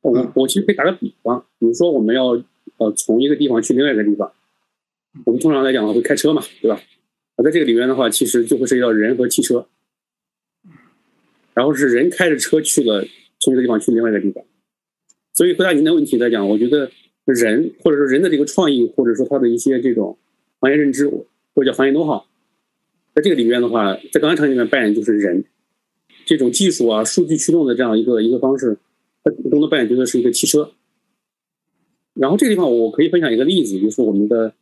[0.00, 2.40] 我我其实可以打个比方，比如说我们要
[2.76, 4.32] 呃从一个地方去另外一个地方，
[5.24, 6.80] 我们通常来讲的话会开车嘛，对吧？
[7.36, 9.66] 啊，在这个里面的话，其实就会涉及到人和汽车，
[11.54, 13.04] 然后是人开着车去了
[13.40, 14.44] 从一个地方去另外一个地方。
[15.32, 16.90] 所以回答您的问题来讲，我觉得
[17.24, 20.16] 人或者说人的这个创意，或者说他的一些这种
[20.60, 21.08] 行业认知
[21.54, 22.22] 或者叫行业 know how，
[23.14, 25.44] 在这个里面的话，在刚才场景里面扮演就是人
[26.24, 28.78] 这种技术啊、数据驱动的这样一个一个方式。
[29.24, 30.72] 它更多扮演角色是一个汽车，
[32.14, 34.54] 然后这个地方我可以分享一个例子，就是我们的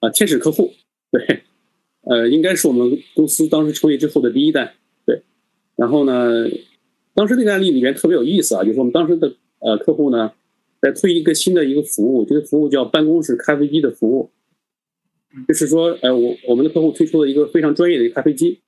[0.00, 0.72] 啊天使客户，
[1.10, 1.42] 对，
[2.02, 4.74] 呃，应该是我们公司当时成立之后的第一代，
[5.06, 5.22] 对，
[5.76, 6.48] 然后呢，
[7.14, 10.32] 当时那个案例里面特别有意思啊，就是我们当时的呃客户呢
[10.80, 14.30] 在推一个新的一个服务，这个服务叫办公室咖啡机的服务，
[15.48, 18.60] 就是说，呃，我我们的客户推出了一个非常专业的一个咖啡机，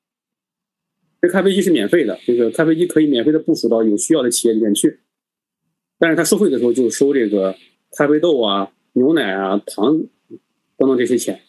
[1.20, 5.00] 这咖啡机是免费的，这个咖啡机可以免费的部署到有需要的企业里面去。
[5.98, 7.54] 但是他收费的时候就收这个
[7.96, 9.98] 咖啡豆啊、牛奶啊、糖
[10.76, 11.40] 等等这些钱，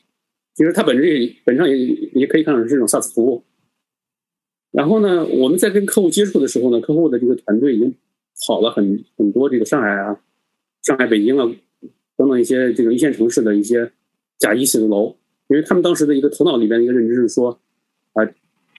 [0.54, 1.78] 其实它本质也本质上也
[2.14, 3.44] 也可以看成是这种 SaaS 服务。
[4.72, 7.96] 然后呢，我们在跟客户接触的时候呢，客户的这个团队已经
[8.46, 10.20] 跑了很很多这个上海啊、
[10.84, 11.46] 上海、北京啊
[12.18, 13.92] 等等一些这个一线城市的一些
[14.38, 15.16] 甲一写字楼，
[15.48, 17.60] 因为他们当时的一个头脑里边的一个认知是说，
[18.14, 18.24] 啊，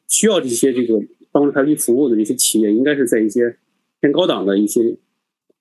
[0.07, 1.02] 需要这些这个
[1.33, 3.57] 帮助他去服务的这些企业，应该是在一些
[4.00, 4.96] 偏高档的一些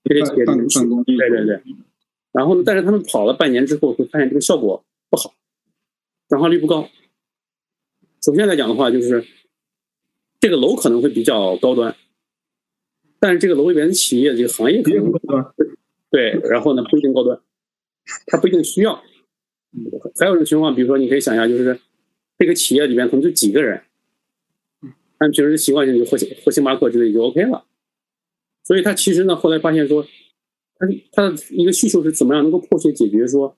[0.06, 0.80] 这些企业里面去。
[1.06, 1.62] 对对对。
[2.32, 5.34] 然后呢，但是他们跑了半年之后，会发现这个效果不好，
[6.30, 6.90] 转化率不高。
[8.22, 9.26] 首先来讲的话，就是
[10.40, 11.96] 这个楼可能会比较高端，
[13.20, 15.12] 但是这个楼里边的企业这个行业可能
[16.10, 17.40] 对，然后呢不一定高端，
[18.28, 19.02] 它不一定需要。
[20.20, 21.80] 还有一种情况，比如说你可以想一下，就是
[22.38, 23.82] 这个企业里面可能就几个人，
[25.20, 27.66] 按平时习惯性就喝星喝星巴克之类就 OK 了。
[28.66, 30.06] 所以他其实呢，后来发现说。
[30.78, 33.56] 他他的一个需求是怎么样能够迫切解决说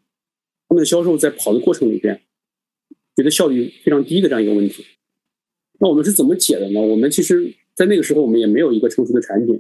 [0.70, 2.22] 他们的销售在跑的过程里边
[3.16, 4.86] 觉得效率非常低的这样一个问题？
[5.80, 6.80] 那我们是怎么解的呢？
[6.80, 9.60] 我们其实，在那个时候我们也没有一个成熟的产品，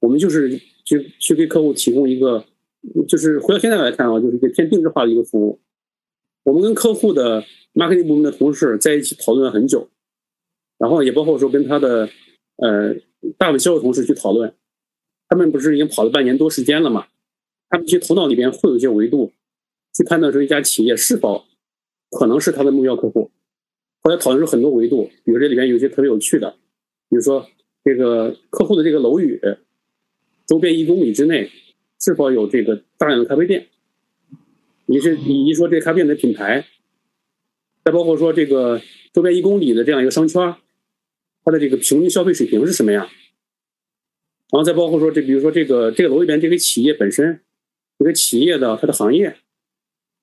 [0.00, 2.44] 我们就是去去给客户提供一个，
[3.06, 5.60] 就是回到现在来看啊，就是一个偏定制化的一个服务。
[6.42, 9.88] 我们跟客户的 marketing 部门的同事在一起讨论了很久，
[10.78, 12.08] 然后也包括说跟他的
[12.56, 12.96] 呃
[13.38, 14.54] 大的销售同事去讨论。
[15.28, 17.06] 他们不是已经跑了半年多时间了嘛？
[17.70, 19.32] 他们其实头脑里边会有一些维度，
[19.92, 21.44] 去判断说一家企业是否
[22.10, 23.30] 可能是他的目标客户。
[24.02, 26.50] 后来讨论出很多维度，比如这里边有些特别有趣的，
[27.08, 27.48] 比如说
[27.82, 29.40] 这个客户的这个楼宇
[30.46, 31.50] 周边一公里之内
[31.98, 33.66] 是否有这个大量的咖啡店？
[34.86, 36.66] 你是你一说这咖啡店的品牌，
[37.82, 38.80] 再包括说这个
[39.14, 40.54] 周边一公里的这样一个商圈，
[41.44, 43.06] 它的这个平均消费水平是什么样？
[44.52, 47.40] 然后再包括说，这比如说这个这个楼里边这个企业本身，
[47.98, 49.36] 这个企业的它的行业，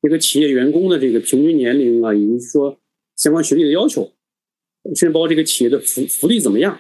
[0.02, 2.80] 这个企业员工的这个平均年龄啊，以及说
[3.16, 4.14] 相关学历的要求，
[4.96, 6.80] 甚至包括这个企业的福福利怎么样，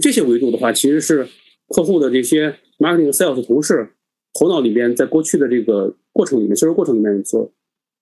[0.00, 1.26] 这些维度的话，其实是
[1.68, 3.94] 客户的这些 marketing sales 同事
[4.38, 7.50] 头脑里边在过去的这个过程里面销售过程里面所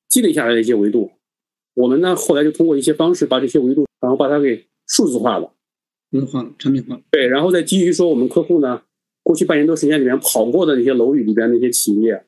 [0.08, 1.12] 积累下来的一些维度。
[1.74, 5.52] 我们呢后来就通过一些方式把这些维度，然后把它给数字化了。
[6.10, 8.82] 文化产品化对，然后再基于说我们客户呢，
[9.22, 12.24] 过去半年多时间里面跑过的那些楼宇里边那些企业，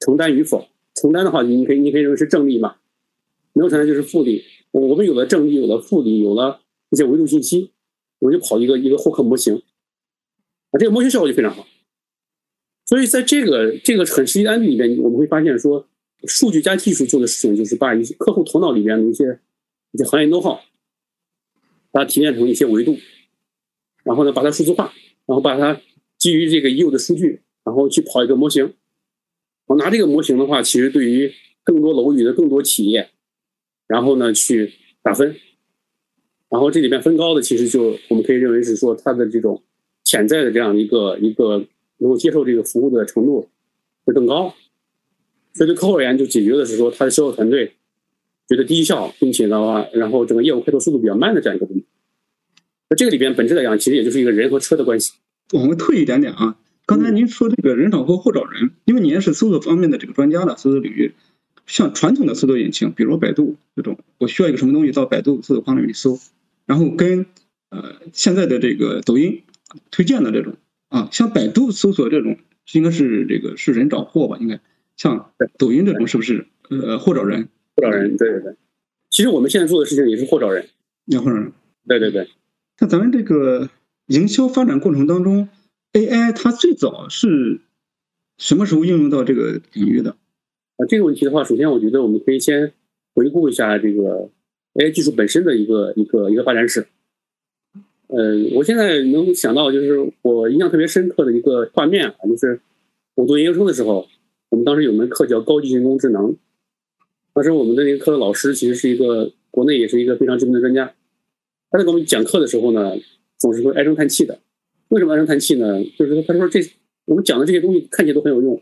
[0.00, 0.68] 承担与否？
[0.94, 2.76] 承担的话，你可以你可以认为是正利嘛，
[3.54, 4.44] 没有承担就是负利。
[4.70, 6.60] 我们有了正利，有了负利，有了
[6.90, 7.70] 一些维度信息，
[8.18, 11.66] 我们就跑一个一个获客模型，啊，这个模型效果就非常好。
[12.84, 15.88] 所以在这个这个很实际的案例里面，我们会发现说，
[16.26, 19.38] 数据加技术做的事情就是把一些客户头脑里面的一些
[19.92, 20.58] 一些行业 know how，
[21.92, 22.98] 把它提炼成一些维度。
[24.02, 24.92] 然后呢，把它数字化，
[25.26, 25.80] 然后把它
[26.18, 28.74] 基于这个已有的数据，然后去跑一个模型。
[29.66, 33.10] 我拿这个模型的话，其实对于更多楼宇的更多企业，
[33.86, 35.36] 然后呢去打分。
[36.48, 39.62] 然后这里面分高的，其实就我们可以认为是说它的这种
[40.02, 41.64] 潜在的这样一个一个
[41.98, 43.48] 能够接受这个服务的程度
[44.04, 44.52] 会更高。
[45.54, 47.72] 所以对客户而言，就解决的是说他的销售团队
[48.52, 51.86] 觉得低效，并且的话，然后整个业务开拓速度比较慢的这样一个问题。
[52.98, 55.14] 这个里边本质来讲，其实也就是一个人和车的关系。
[55.54, 61.12] 我们退一点点啊，刚才您说这个人找货，货找人，因为您是搜索方面的这个专家了，搜索领域，
[61.66, 66.18] 像传统的搜索引擎，比如百度这种，我需要一个什么东西到百度搜索框里面搜，
[66.66, 67.24] 然后跟
[67.70, 69.40] 呃现在的这个抖音
[69.90, 70.56] 推荐的这种
[70.90, 72.36] 啊，像百度搜索这种，
[72.74, 74.36] 应该是这个是人找货吧？
[74.38, 74.60] 应该
[74.98, 77.48] 像抖音这种是不是呃货找人？
[77.76, 78.54] 货找人，对对对。
[79.10, 80.66] 其实我们现在做的事情也是货找人，
[81.06, 81.52] 也货找人，
[81.86, 82.28] 对对对。
[82.80, 83.68] 那咱们这个
[84.06, 85.48] 营销发展过程当中
[85.92, 87.60] ，AI 它最早是
[88.38, 90.16] 什么时候应用到这个领域的？
[90.76, 92.72] 啊，这个问题的话，首先我觉得我们可以先
[93.14, 94.30] 回顾一下这个
[94.74, 96.86] AI 技术本身的一个一个一个发展史。
[98.08, 102.60] 呃，我现在能想到就是我印象特别深刻的一个画面啊，就是
[103.14, 104.06] 我读研究生的时候，
[104.50, 106.36] 我们当时有门课叫高级人工智能，
[107.34, 110.94] 当时我们的那个课的老师其实是一个国内也是一个非常知名的专家。
[111.70, 112.96] 他在给我们讲课的时候呢，
[113.38, 114.38] 总是会唉声叹气的。
[114.88, 115.82] 为什么唉声叹气呢？
[115.98, 116.60] 就是说，他说这
[117.06, 118.60] 我们讲的这些东西看起来都很有用，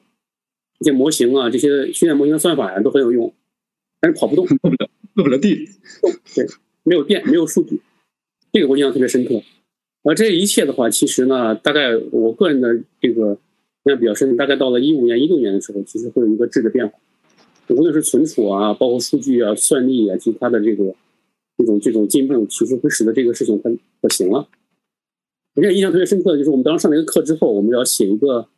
[0.79, 3.35] 这些模型啊，这些训练模型的算法呀都很有用，
[4.01, 5.69] 但是跑不动，落不了，落不了地。
[6.35, 6.47] 对，
[6.85, 7.81] 没有电，没有数据，
[8.53, 9.43] 这个我印象特别深刻。
[10.05, 13.37] 而这一切的话，其实呢，大概我个人的这个
[13.85, 16.99] 印象比较深，大概到了一五年、一六年的时候，其实会有一个质的变化，
[17.75, 20.95] 无论是存储啊，包括数据啊、算力啊，其他的这个。
[21.59, 23.69] 这种这种进步，其实会使得这个事情它
[24.01, 24.49] 可行了。
[25.55, 28.49] 我现在印象特别深刻的就是，我们当时上了一个课之后，我们要写一个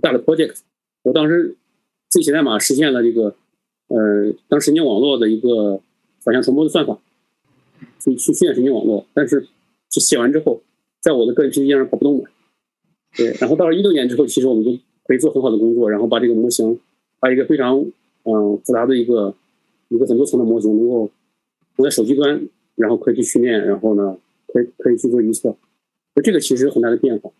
[0.00, 0.56] 大的 project。
[1.04, 1.56] 我当时
[2.08, 3.36] 自己写代码实现了这个
[3.86, 5.80] 呃，当神经网络的一个
[6.18, 6.98] 反向传播的算法，
[8.00, 9.46] 去去训练神经网络，但是
[9.88, 10.60] 就写完之后，
[11.00, 12.24] 在我的个人 PC 上跑不动了。
[13.16, 14.72] 对，然后到了一六年之后，其实我们就
[15.04, 16.80] 可以做很好的工作，然后把这个模型，
[17.20, 17.86] 把一个非常
[18.24, 19.34] 嗯复杂的一个
[19.88, 21.10] 一个很多层的模型，能够
[21.74, 25.56] 放在手机端，然后可以去训练，然后呢，可以可以去做预测。
[26.14, 27.30] 那这个其实有很大的变化。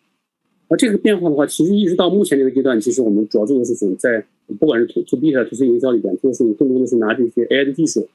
[0.69, 4.25] 那这个变化的话，其实一直到目前这个阶段，其实我们主要做的事情，在
[4.59, 8.09] 不管是 to to B 还是 to C 营销里边，做的事情更多的是拿这些 AI 的技术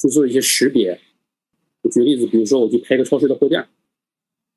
[0.00, 0.98] 去做一些识别。
[1.90, 3.68] 举个例子，比如说我去拍一个超市的货架，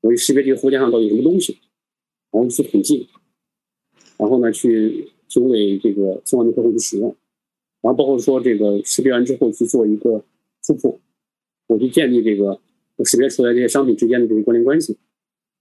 [0.02, 1.58] 我去识别这个货架上到底有什么东西。
[2.32, 3.08] 然后去统计，
[4.18, 7.16] 然后呢，去提供给这个相关的客户去使用，
[7.86, 10.26] 然后包括说这个识别完之后去做一个
[10.66, 11.00] 突破，
[11.68, 12.60] 我去建立这个
[13.04, 14.94] 识别出来这些商品之间的这些关联关系，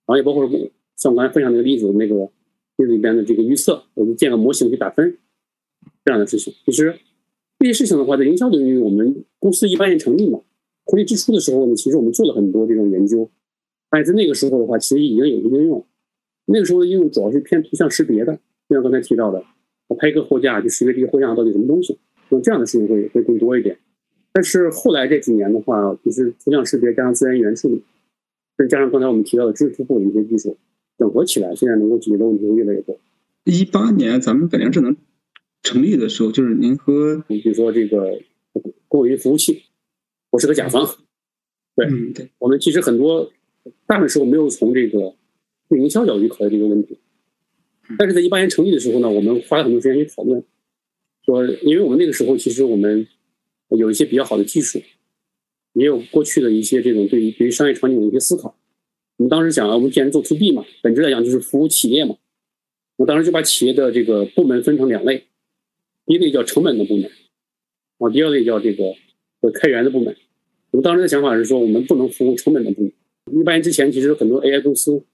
[0.06, 0.48] 然后也包括
[0.96, 2.30] 像我刚才分享那个例子那个
[2.78, 5.18] 例子里边的这个预测，我就建个模型去打分
[6.02, 6.54] 这样的事情。
[6.64, 6.98] 其实
[7.58, 10.40] 这些事情的话，在营销领域，我们公司一八年成立嘛，
[10.86, 13.30] 成立之初的时候呢，其实我们做了很多这种研究，
[13.90, 15.86] 但是在那个时候的话，其实已经有一个应用。
[16.46, 18.34] 那个时候的应用主要是偏图像识别的，
[18.66, 19.44] 就像刚才提到的，
[19.88, 21.98] 我拍一个货架就识别这个货架到底什么东西，
[22.30, 23.78] 用这样的事情会会更多一点。
[24.32, 27.82] 但是后来这几年的话，就是图像识别加上自然语言处理，
[28.56, 30.56] 再加上刚才我们提到的知识突破的一些技术，
[30.98, 32.98] 整合起来，现在能够解决的问题会越来越多。
[33.44, 34.96] 一八年咱们百联智能
[35.62, 38.20] 成立的时候，就是您和比如说这个
[38.88, 39.62] 公有云服务器，
[40.30, 40.84] 我是个甲方，
[41.76, 43.30] 对，嗯对，我们其实很多
[43.86, 45.14] 大部分时候没有从这个。
[45.70, 46.96] 营销角度去考虑这个问题，
[47.98, 50.44] 但是在一八年成立的时候呢，我们花了很多时间去讨论，
[51.24, 53.06] 说，因为我们那个时候其实我们
[53.70, 54.80] 有一些比较好的技术，
[55.72, 58.56] 也有过去的一些这种对于对于商业场景的一些思考。
[59.16, 62.16] 我们当时想啊，我们既然做 to B 嘛，本质来讲就是服务企业嘛，
[62.96, 65.24] 我当时就把企业的这个部门分成两类，
[66.06, 67.10] 一类叫成本的部门，
[67.98, 68.84] 啊，第二类叫这个
[69.40, 70.14] 呃开源的部门。
[70.72, 72.92] 我们当时的想法是说，我们不能服务成本的部门。
[73.32, 75.04] 一八年之前，其实很多 AI 公司。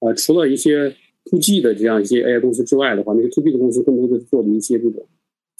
[0.00, 5.06] 呃，除了一些 to G 的这样一些 AI 公司之外的话，那些 to B 的公司更多的是做的一些这种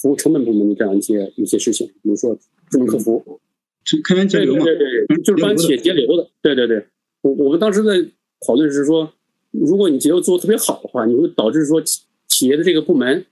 [0.00, 2.38] 服务成本部门的这样一些一些事情，比如说
[2.70, 3.40] 智能客服，
[3.84, 4.64] 是开源节流嘛？
[4.64, 6.30] 对对对，就是帮企业节流的。
[6.42, 6.86] 对对对，
[7.22, 8.00] 我我们当时在
[8.46, 9.12] 讨论是说，
[9.50, 13.26] 如果你节流做的特别好的话，你会导致说企企业的这个部门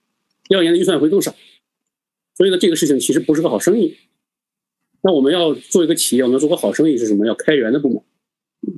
[0.49, 1.35] 第二年的预算会更少，
[2.37, 3.97] 所以呢，这个事情其实不是个好生意。
[5.03, 7.27] 那我们要做一个企业，我们要做个好生意是什么？
[7.27, 8.03] 要开源的部门，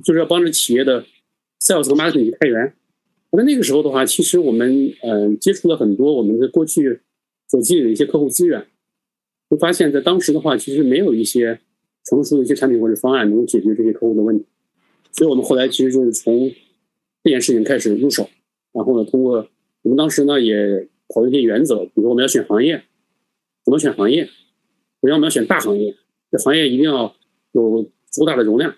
[0.03, 1.05] 就是要帮着企业的。
[1.63, 2.73] sales 和 marketing 开源，
[3.33, 7.01] 那那个时候的话，其实我们嗯接触了很多我们的过去
[7.51, 8.65] 所积累的一些客户资源，
[9.49, 11.59] 会发现，在当时的话，其实没有一些
[12.05, 14.45] 成熟的一些产品或者方案能解决这些客户的问题，
[15.11, 16.49] 所以我们后来其实就是从
[17.21, 18.29] 这件事情开始入手，
[18.71, 19.45] 然后呢，通过
[19.81, 22.81] 我们当时呢也考虑一些原则，比如说我们要选行业，
[23.65, 24.23] 怎么选行业？
[24.23, 25.93] 首先我们要选大行业，
[26.31, 27.13] 这行业一定要
[27.51, 28.73] 有足大的容量，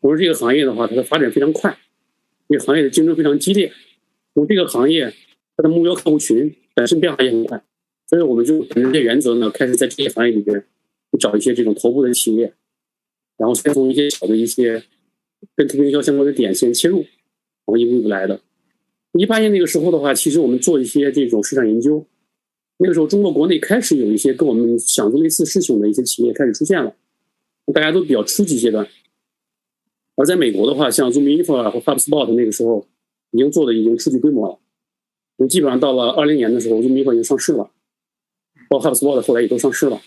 [0.00, 1.78] 我说这个行业的话，它的发展非常快。
[2.50, 3.72] 这个行业的竞争非常激烈，
[4.34, 5.12] 我这个行业
[5.56, 7.62] 它的目标客户群本身变化也很快，
[8.08, 10.64] 所以我们就本着这原则呢，开始在这些行业里边
[11.18, 12.54] 找一些这种头部的企业，
[13.36, 14.82] 然后先从一些小的一些
[15.54, 17.04] 跟特别营销相关的点先切入，
[17.66, 18.40] 我们一步一步来的。
[19.12, 22.06] 一八年那个时候的话，其实我们做一些这种市场研究，
[22.78, 26.94] 那个时候中国国内开始有一些跟我们想做类似事情的一些企业开始出现了，
[27.74, 28.88] 大家都比较初级阶段。
[30.16, 32.86] 而在美国的话，像 ZoomInfo 啊和 HubSpot 那个时候
[33.32, 34.58] 已经做的已经初具规模了，
[35.38, 37.70] 就基本上到了二零年的时候，ZoomInfo 已经上市了，
[38.68, 40.00] 包括 HubSpot 后来也都上市了。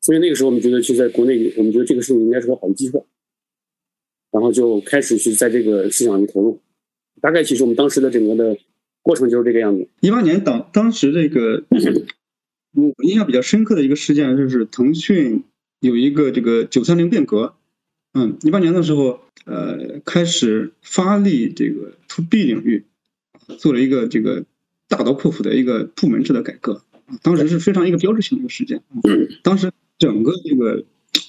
[0.00, 3.04] 所以那个时候我们觉得，其实在国内，我们觉得这个事情应该是个好的机会，
[4.30, 6.60] 然后就开始去在这个市场里投入。
[7.20, 8.56] 大概其实我们当时的整个的
[9.02, 9.88] 过程就是这个样子。
[10.00, 11.64] 一八年当当时这个
[12.74, 15.42] 我印象比较深刻的一个事件就是腾讯
[15.80, 17.54] 有一个这个九三零变革。
[18.14, 22.84] 嗯，一八年的时候，呃，开始发力这个 to B 领域，
[23.58, 24.44] 做了一个这个
[24.88, 26.82] 大刀阔斧的一个部门制的改革，
[27.22, 28.82] 当时是非常一个标志性的一个事件。
[29.42, 30.84] 当时整个这个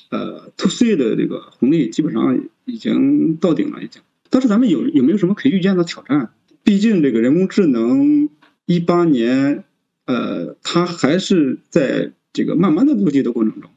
[0.10, 4.02] 呃 to C 的这个红利基本上已经到顶了，已经。
[4.30, 6.32] 但是咱们有有没有什么可预见的挑战？
[6.64, 8.30] 毕竟这个人工智能
[8.66, 9.64] 一八年，
[10.06, 13.72] 呃，它还是在这个慢慢的落地的过程中。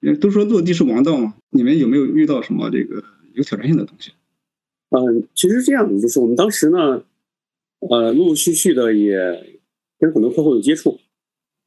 [0.00, 3.02] 嗯，都说落地是王道嘛，你们有没有遇到什么这个
[3.34, 4.12] 有挑战性的东西？
[4.90, 7.02] 嗯，其实这样子，就是我们当时呢，
[7.80, 9.16] 呃，陆陆续续的也
[9.98, 11.00] 跟很多客户有接触，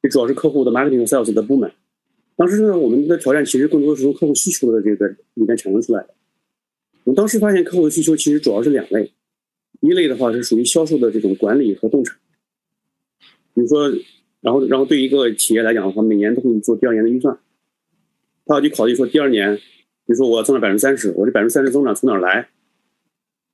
[0.02, 1.70] 这主要是客户的 marketing sales 的部门。
[2.36, 6.14] 当时呢，我们的挑战其实更多是从客户需求的这个里面产生出来的。
[7.04, 9.12] 我们当时发现客户的需求其实主要是两类，
[9.80, 12.16] 一类的话是属于销售的这种管理和洞察，
[13.54, 13.88] 比如说
[14.40, 17.38] 然后然后对一个企业来讲的话，每年都会做第二年的预算，
[18.44, 19.62] 他要去考虑说第二年，比
[20.06, 22.48] 如说我要增长百分之三十，我这百分之三十增长从哪儿来？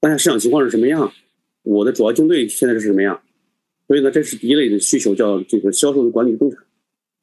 [0.00, 1.12] 当下市场情况是什么样？
[1.62, 3.22] 我的主要竞对现在是什么样？
[3.88, 6.58] 所以呢，这是第一类的需求，叫这个销售的管理洞察。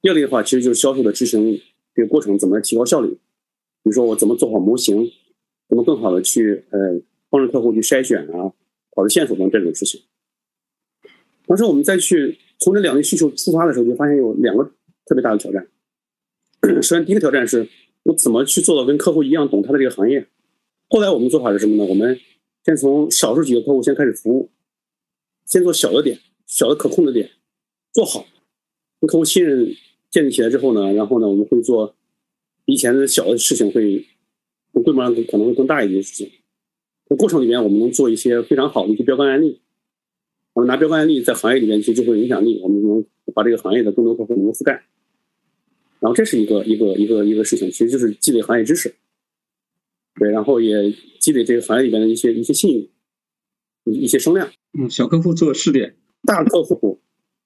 [0.02, 1.60] 第二类的话，其实就是销售的执行
[1.96, 3.10] 这个过程怎么来提高效率。
[3.10, 5.10] 比如说我怎么做好模型，
[5.68, 8.54] 怎么更好的去呃帮助客户去筛选啊，
[8.92, 10.02] 跑的线索等这种事情。
[11.48, 14.64] 当时我们再去从这两类需求出发的时候，就发现有两个
[15.06, 15.68] 特别大的挑战。
[16.82, 17.68] 首先，第一个挑战是
[18.04, 20.28] 我怎么去做到跟客户一样懂他的这个行业。
[20.90, 21.86] 后来我们做法是什么呢？
[21.86, 22.20] 我们
[22.66, 24.50] 先从少数几个客户先开始服务，
[25.46, 26.20] 先做小的点，
[26.50, 27.30] 小的可控的点
[27.94, 28.26] 做好，
[29.00, 29.72] 跟客户信任
[30.10, 31.96] 建立起来之后呢，然后呢，我们会做
[32.66, 34.08] 以前的小的事情会
[34.74, 36.32] 从规模上可能会更大一些事情。
[37.06, 39.62] 在过程里面，我们能做一些非常好的一些标杆案例。
[40.54, 44.84] 我们拿标杆案例在行业里面其实就会有影响力，我们能把这个行业的更多客户能够覆盖。
[46.00, 48.96] 然后这是一个一个一个一个事情，其实就是积累行业知识，
[50.16, 52.90] 对，然后也积累这个行业里面的一些一些信誉，
[53.92, 54.50] 一些声量。
[54.74, 57.00] 嗯，小客户做试点，大客户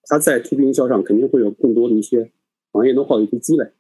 [0.04, 2.32] 他在 to B 营销上肯定会有更多的一些
[2.72, 3.72] 行业 know how 的一些积累，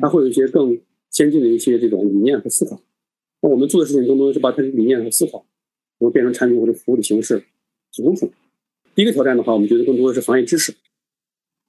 [0.00, 0.80] 他会有一些更
[1.10, 2.80] 先进的一些这种理念和思考。
[3.40, 5.46] 那我们做的事情更多的是把他的理念和思考，
[5.98, 7.44] 然后变成产品或者服务的形式。
[7.92, 8.32] 提供出来。
[8.94, 10.72] 第一个挑战的话，我们觉得更多的是行业知识。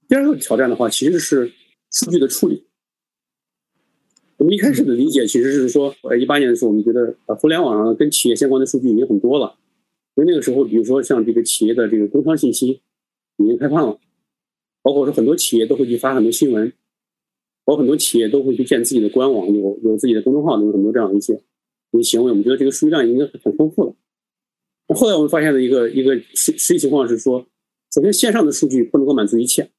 [0.08, 1.52] 第二个挑战的话，其实是
[1.90, 2.64] 数据的处理。
[4.38, 9.58] 我们一开始的理解其实是说，呃，一八年的时候，我们觉得呃，互联网上跟企业相关的数据已经很多了。
[10.16, 12.82] 因为那个时候，比如说像这个企业的这个工商信息
[13.38, 13.99] 已经开放了，
[14.82, 16.72] 包括说很多企业都会去发很多新闻，
[17.64, 21.41] 包括很多企业都会去建自己的官网，有有自己的公众号，有很多这样一些
[21.91, 22.30] 一些行为。
[22.30, 23.95] 我们觉得这个数据量已经很丰富了。
[24.93, 27.47] 后来我们发现的一个一个实实际情况是说，
[27.93, 29.70] 首先线上的数据不能够满足一切。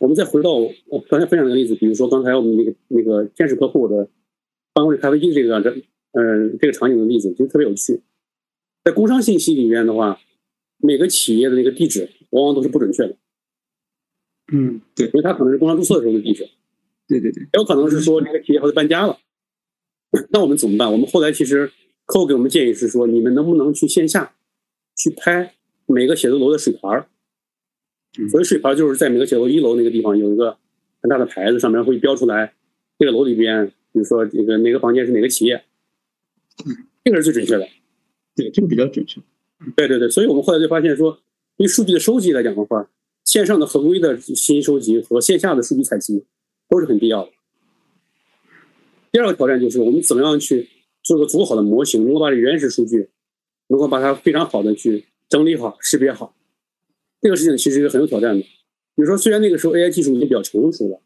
[0.00, 4.08] 我们再回到我刚才分享的例子，比如说刚才我们那个那个天使客户的
[4.72, 5.70] 办公室咖啡机这个这
[6.12, 8.02] 嗯这个场景的例子，就特别有趣。
[8.84, 10.20] 在工商信息里面的话，
[10.78, 13.16] 每个企业的那个地址往往都是不准确的。
[14.52, 16.48] 嗯，对，因为它可能是工商注册的时候的地址。
[17.06, 19.18] 对对对，也有可能是说这个企业后来搬家了。
[20.30, 20.90] 那我们怎么办？
[20.92, 21.70] 我们后来其实。
[22.04, 24.34] 客户给我们建议是说，你们能不能去线下
[24.96, 25.54] 去拍
[25.86, 27.08] 每个写字楼的水牌儿？
[28.28, 30.58] 所以水牌就是在每个写字楼一楼那个地方有一个
[31.00, 32.52] 很大的牌子，上面会标出来
[32.98, 35.64] 这个楼里边，比如说这个哪个房间是哪个企业，
[37.04, 37.66] 这个是最准确的。
[38.34, 39.20] 对，这个比较准确。
[39.76, 41.18] 对对对，所以我们后来就发现说，
[41.56, 42.90] 对数据的收集来讲的话，
[43.24, 46.24] 线上的合规的信息收集和线下的数据采集
[46.68, 47.30] 都是很必要的。
[49.10, 50.68] 第二个挑战就是我们怎么样去。
[51.04, 53.08] 做个足够好的模型，能够把这原始数据，
[53.66, 56.32] 能够把它非常好的去整理好、识别好，
[57.20, 58.40] 这个事情其实是很有挑战的。
[58.40, 61.00] 比如说，虽然那个时候 AI 技术已经比较成熟了，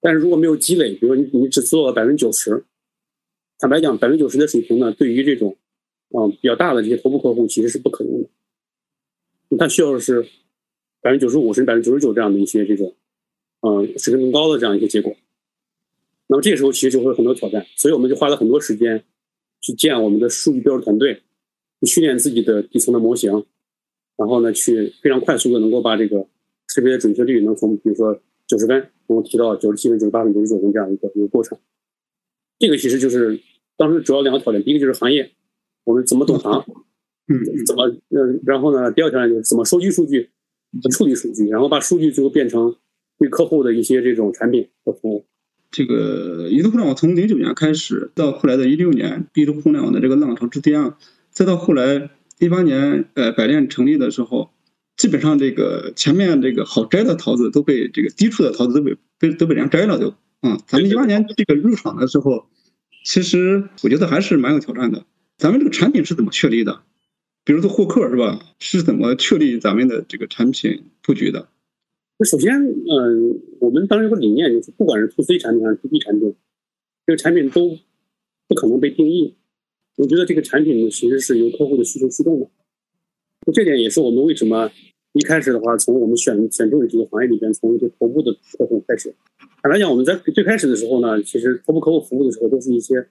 [0.00, 2.62] 但是如果没有积累，比如说你你只做了百分之九十，
[3.58, 5.56] 坦白讲，百分之九十的水平呢，对于这种
[6.12, 8.28] 啊比较大的这些头部客户其实是不可能的。
[9.58, 10.22] 它需要的是
[11.00, 12.94] 百分之九十五甚至百分之九十九这样的一些这种
[13.60, 15.14] 嗯水平更高的这样一些结果。
[16.28, 19.04] 那么这个时候其实就会有很多挑战，所以我们就花了很多时间。
[19.64, 21.22] 去建我们的数据标准团队，
[21.78, 23.30] 去训练自己的底层的模型，
[24.16, 26.26] 然后呢，去非常快速的能够把这个
[26.66, 31.56] 识别的准确率能从比如说九十分能够提到九十七分、九十八分、九十九分这样一个一个过程。
[32.58, 33.38] 这个其实就是
[33.76, 35.30] 当时主要两个挑战，第一个就是行业，
[35.84, 36.64] 我们怎么懂行，
[37.28, 40.30] 嗯，怎么呃，然后呢，第二条呢就是怎么收集数据、
[40.90, 42.76] 处理数据，然后把数据最后变成
[43.18, 45.24] 对客户的一些这种产品和服务。
[45.70, 50.92] 这个移动互联网从零九年开始，到后来的一六年，移动互联网的这个浪潮之巅，
[51.30, 54.50] 再到后来一八年，呃，百链成立的时候，
[54.96, 62.46] 基本上这个前面这个好摘的桃子都被这个低处的桃子都被被都被人摘了，就，嗯，咱们一八年这个入场的时候，
[63.04, 65.06] 其实我觉得还是蛮有挑战的。
[65.42, 66.82] 咱们这个产品是怎么确立的？
[67.42, 68.54] 比如说获客是吧？
[68.60, 71.48] 是怎么确立咱们的这个产品布局的？
[72.24, 76.36] 首先，嗯，我们当时有个理念，就是不管是 to C 产品还是 to B 产品，
[77.04, 77.76] 这个产品都
[78.46, 79.34] 不可能被定义。
[79.96, 82.48] 我觉得这个产品其实是由客户的需求驱动的。
[83.52, 84.70] 这点也是我们为什么
[85.12, 89.12] 一开始的话，从我们选选中的这个行业里边，从一些头部的客户开始。
[89.60, 93.08] 坦白讲，我们在最开始的时候呢，其实头部客户服务的时候，都是一些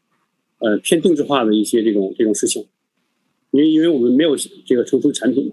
[0.61, 2.65] 呃偏定制化的一些这种这种事情。
[3.51, 4.35] 因为因为我们没有
[4.65, 5.51] 这个成熟的产品，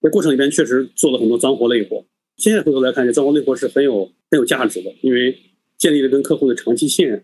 [0.00, 2.06] 在过程里边确实做了很多脏活累活。
[2.36, 5.36] 现在回头来看，这脏活累活是很有很有价值的，因为
[5.76, 7.22] 建立了跟客户的长期信任。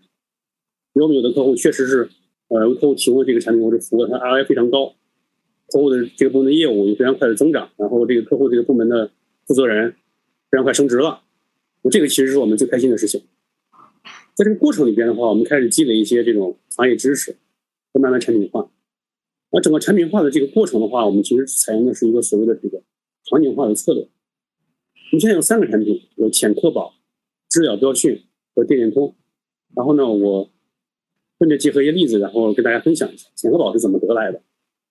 [0.92, 2.08] 有没有的客户确实是，
[2.48, 4.94] 呃，为客户提供这个产品或者服务，它 ROI 非常高，
[5.68, 9.10] 客户的这个部门的业务也非常快的增长，然后这个客户这个部门的
[9.46, 9.92] 负责人，
[10.50, 11.22] 非常快升职了。
[11.90, 13.22] 这个其实是我们最开心的事情。
[14.34, 17.36] 在这个过程里边的话，我们开始积累一些这种行业知识，
[17.92, 18.68] 慢慢产品化。
[19.50, 22.82] 而整个产品化的这个过程的话，我们其实采用的是一个所谓的这个
[23.24, 24.02] 场景化的策略。
[24.02, 26.94] 我们现在有三个产品，有潜客宝、
[27.48, 28.24] 知了标讯
[28.56, 29.14] 和电电通。
[29.76, 30.50] 然后呢，我
[31.38, 34.42] 分别结合一些例子，然后跟大家分享一下潜客宝是怎么得来的。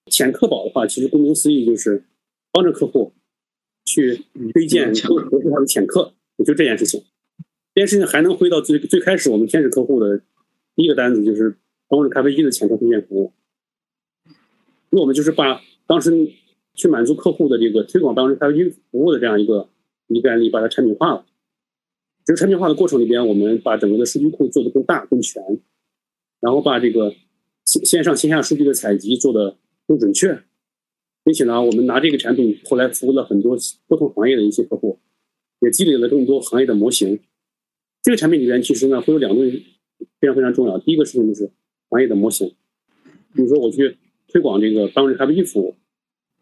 [0.05, 2.05] 潜客宝的话，其实顾名思义就是
[2.53, 3.11] 帮着客户
[3.83, 4.23] 去
[4.53, 7.03] 推荐更合适他的潜客，也就这件事情。
[7.75, 10.21] 这件事情还能回到最最开始我们天使客户的
[10.75, 11.57] 第一个单子，就是
[11.87, 13.33] 帮助咖啡机的潜客推荐服务。
[14.91, 16.11] 那我们就是把当时
[16.75, 19.69] 去满足客户的这个推广办公室咖啡机服务的这样一个
[20.07, 21.25] 一个案例，把它产品化了。
[22.25, 25.43] 这个产品化的过程里边，我们把整个的数据库做得更大更全，
[26.39, 27.13] 然后把这个
[27.65, 29.57] 线线上线下数据的采集做得
[29.87, 30.43] 更准确，
[31.23, 33.57] 并且呢，我们拿这个产品后来服务了很多
[33.87, 34.99] 不同行业的一些客户，
[35.59, 37.19] 也积累了更多行业的模型。
[38.03, 39.49] 这个产品里边其实呢会有两个
[40.19, 41.51] 非常非常重要，第一个事情就是
[41.89, 42.47] 行业的模型，
[43.33, 43.97] 比如说我去。
[44.29, 45.75] 推广这个办公室咖啡机服务，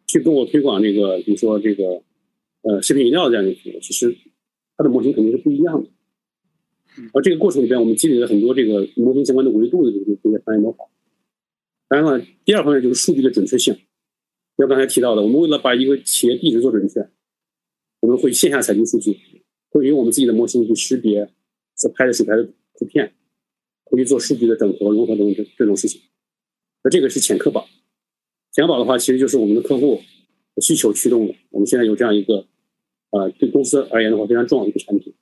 [0.08, 2.02] 去跟我推广这个，比如说这个，
[2.62, 4.16] 呃，食品饮料这样的服务，其实
[4.78, 5.90] 它的模型肯定是不一样的。
[7.14, 10.88] 而这个过程里边，我们积累了很多这个模型相关的维度的这个这些商业模仿。
[11.90, 13.76] 当然了，第二方面就是数据的准确性。
[14.56, 17.10] 像刚才提到的，我们为了把一个企业地址做准确，
[18.00, 19.18] 我们会线下采集数据，
[19.70, 21.30] 会用我们自己的模型去识别
[21.90, 22.44] 拍的水牌的
[22.78, 23.14] 图片，
[23.86, 26.02] 会去做数据的整合、融合等这这种事情。
[26.84, 27.68] 那这个是潜客宝。
[28.52, 30.02] 钱宝的话，其实就是我们的客户
[30.62, 31.36] 需求驱动的。
[31.52, 32.48] 我们现在有这样一个，
[33.12, 35.14] 呃，对公司而言的话非常重要的一个产品。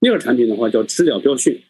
[0.00, 1.60] 第二个产品的话叫知了标讯。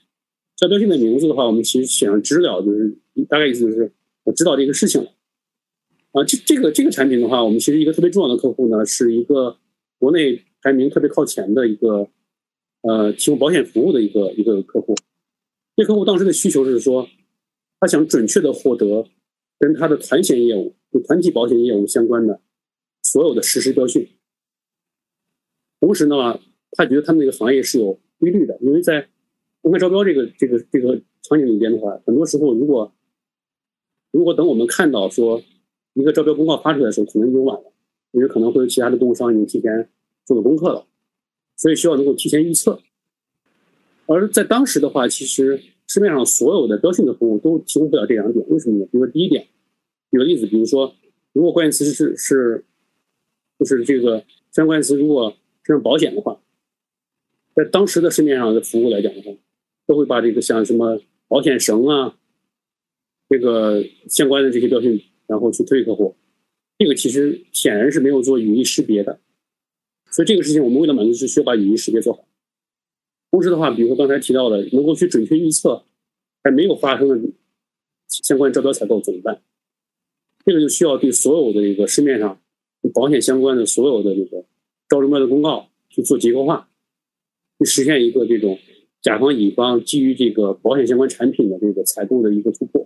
[0.56, 2.96] 知了标讯的名字的话，我们其实选知了，就是
[3.28, 3.92] 大概意思就是
[4.24, 5.10] 我知道这个事情了。
[6.12, 9.58] 啊，这这个这个产品的话，我们其实一个特别重要的客户呢，是一个
[9.98, 12.08] 国内排名特别靠前的一个，
[12.82, 14.94] 呃，提供保险服务的一个一个客户。
[15.74, 17.08] 这客户当时的需求是说，
[17.80, 19.06] 他想准确的获得
[19.58, 20.74] 跟他的团险业务。
[20.92, 22.38] 就团体保险业务相关的
[23.02, 24.06] 所有的实时标讯，
[25.80, 26.38] 同时呢，
[26.72, 29.08] 他觉得他们这个行业是有规律的，因为在
[29.62, 32.92] 公开招标这个这个这个场景里边的话，很多时候如果
[34.10, 35.42] 如果等我们看到说
[35.94, 37.72] 一个招标公告发出来的时候，可能已经晚了，
[38.10, 39.88] 因为可能会有其他的供应商已经提前
[40.26, 40.86] 做了功课了，
[41.56, 42.80] 所以需要能够提前预测。
[44.06, 48.84] 而在当时的话，其实市面上所有的标讯的服务都提供不了这两点，为什么呢？
[48.86, 49.46] 比如说第一点。
[50.10, 50.94] 举个例子，比如说，
[51.32, 52.66] 如果关键词是是，
[53.58, 55.34] 就是这个相关词，如果
[55.64, 56.38] 是保险的话，
[57.54, 59.30] 在当时的市面上的服务来讲的话，
[59.86, 62.18] 都会把这个像什么保险绳啊，
[63.30, 66.14] 这个相关的这些标讯，然后去推客户。
[66.76, 69.18] 这个其实显然是没有做语义识别的，
[70.12, 72.24] 所以这个事情我们为了满足就需要把语音识别做好。
[73.30, 75.82] 同时的话，比如说刚才提到的，能够去准确预测
[76.44, 77.18] 还没有发生的
[78.06, 79.42] 相关招标采购怎么办？
[80.44, 82.38] 这个就需要对所有的这个市面上
[82.92, 84.44] 保险相关的所有的这个
[84.88, 86.68] 招标的公告去做结构化，
[87.58, 88.58] 去实现一个这种
[89.00, 92.82] 甲方乙方基于这个保险相关产品的这个采购的一个突破，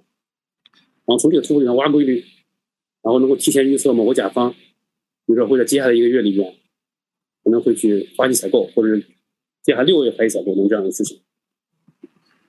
[1.07, 2.21] 然后从这个突破里面挖规律，
[3.03, 6.55] 然后能够提前预测某个甲方，比如说会在接下来一个月里面
[7.47, 9.07] 可能会去发起采购，或者是
[9.63, 11.21] 接下来六个月发起采购，能这样的事情。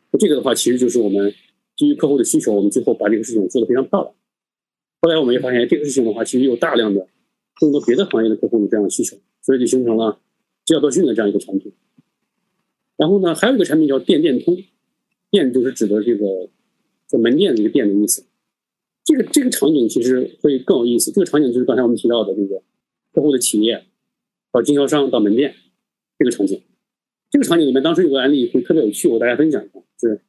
[0.09, 1.31] 那这个的话，其实就是我们
[1.75, 4.15] 基于客户的需求，我们最后把这个事情做得非常漂亮。
[4.99, 7.07] 后来我们也发现，这个事情的话，其实有大量的
[7.59, 10.19] 更多别的行业的客户有这样的需求，所以就形成了
[10.65, 11.71] 知了标讯的这样一个产品。
[12.95, 14.57] 然后呢，还有一个产品叫店店通，
[15.29, 16.49] 店就是指的这个
[17.05, 18.25] 在门店的一个店的意思。
[19.03, 21.11] 这个这个场景其实会更有意思。
[21.11, 22.63] 这个场景就是刚才我们提到的这个
[23.13, 23.85] 客户的企业
[24.57, 25.55] 到经销商到门店
[26.17, 26.63] 这个场景。
[27.29, 29.79] 这个场景里面，当时有个案例会特别有趣，我大家分享一下。
[29.97, 30.21] 就是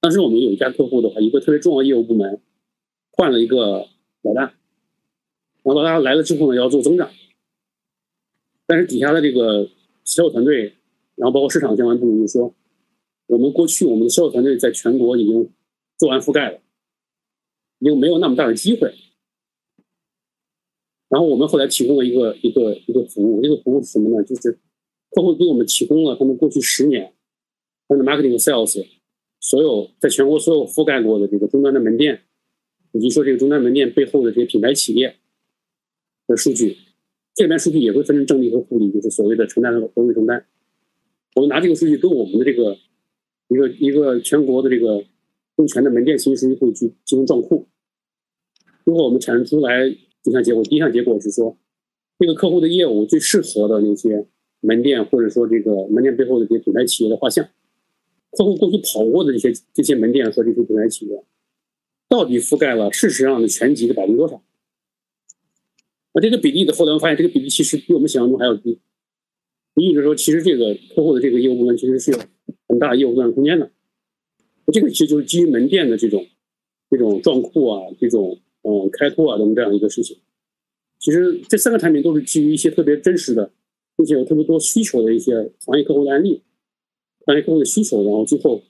[0.00, 2.40] 当时我们有一家客户的话，一个特别重要的业务部门。
[3.14, 3.88] 换了一个
[4.22, 4.54] 老大，然
[5.64, 7.10] 后老大来了之后呢，要做增长，
[8.66, 9.68] 但是底下的这个
[10.02, 10.74] 销售团队，
[11.14, 12.54] 然后包括市场相关部门就说，
[13.26, 15.50] 我们过去我们的销售团队在全国已经
[15.98, 16.58] 做完覆盖了，
[17.80, 18.94] 已经没有那么大的机会。
[21.12, 24.24] 然后我们后来提供了一个一个一个服务，这个服务是什么呢？
[24.24, 24.58] 就是
[25.10, 27.12] 客户给我们提供了他们过去十年
[27.86, 28.82] 他的 marketing sales
[29.38, 32.22] 所有在全国所有覆盖过的这个终端的门店。
[32.94, 35.16] 以及说这个终端门店背后的这些品牌企业
[36.26, 36.76] 的数据，
[37.34, 40.44] 这里面数据也会分成正例和负例，就是所谓的承担和不用承担。
[41.34, 42.76] 我们拿这个数据跟我们的这个
[43.48, 45.02] 一个一个全国的这个
[45.56, 47.66] 更全的门店信息数据库去进行撞库，
[48.84, 50.62] 最后我们产生出来几项结果。
[50.64, 51.56] 第一项结果是说，
[52.18, 54.26] 这个客户的业务最适合的那些
[54.60, 57.48] 门店或者说这个门店背后的这些品牌企业的画像，
[58.30, 61.24] 客户过去跑过的这些这些门店和这些品牌企业，
[62.08, 64.42] 到底覆盖了事实上的全集的百分之多少？
[66.14, 68.78] 那这个比例的后来我发现，这个比例其实比我们想象中还要低。
[69.76, 72.18] 意味着说，其实这个客户的这个业务部分其实是有
[72.68, 73.70] 很大业务增长空间的。
[74.70, 76.26] 这个其实就是基于门店的这种
[76.90, 80.18] 这种撞库啊，这种嗯开拓啊等这样一个事情。
[80.98, 83.52] 其实这三个产品都是基于一些特别真实的，
[83.96, 86.42] 并且有特别多需求的一些行业客户的案例，
[87.26, 88.62] 行业客户的需求，然后最后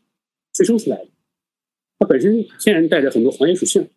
[0.53, 1.09] 催生出来的。
[1.99, 3.89] 它本身天然带着很多行业属性，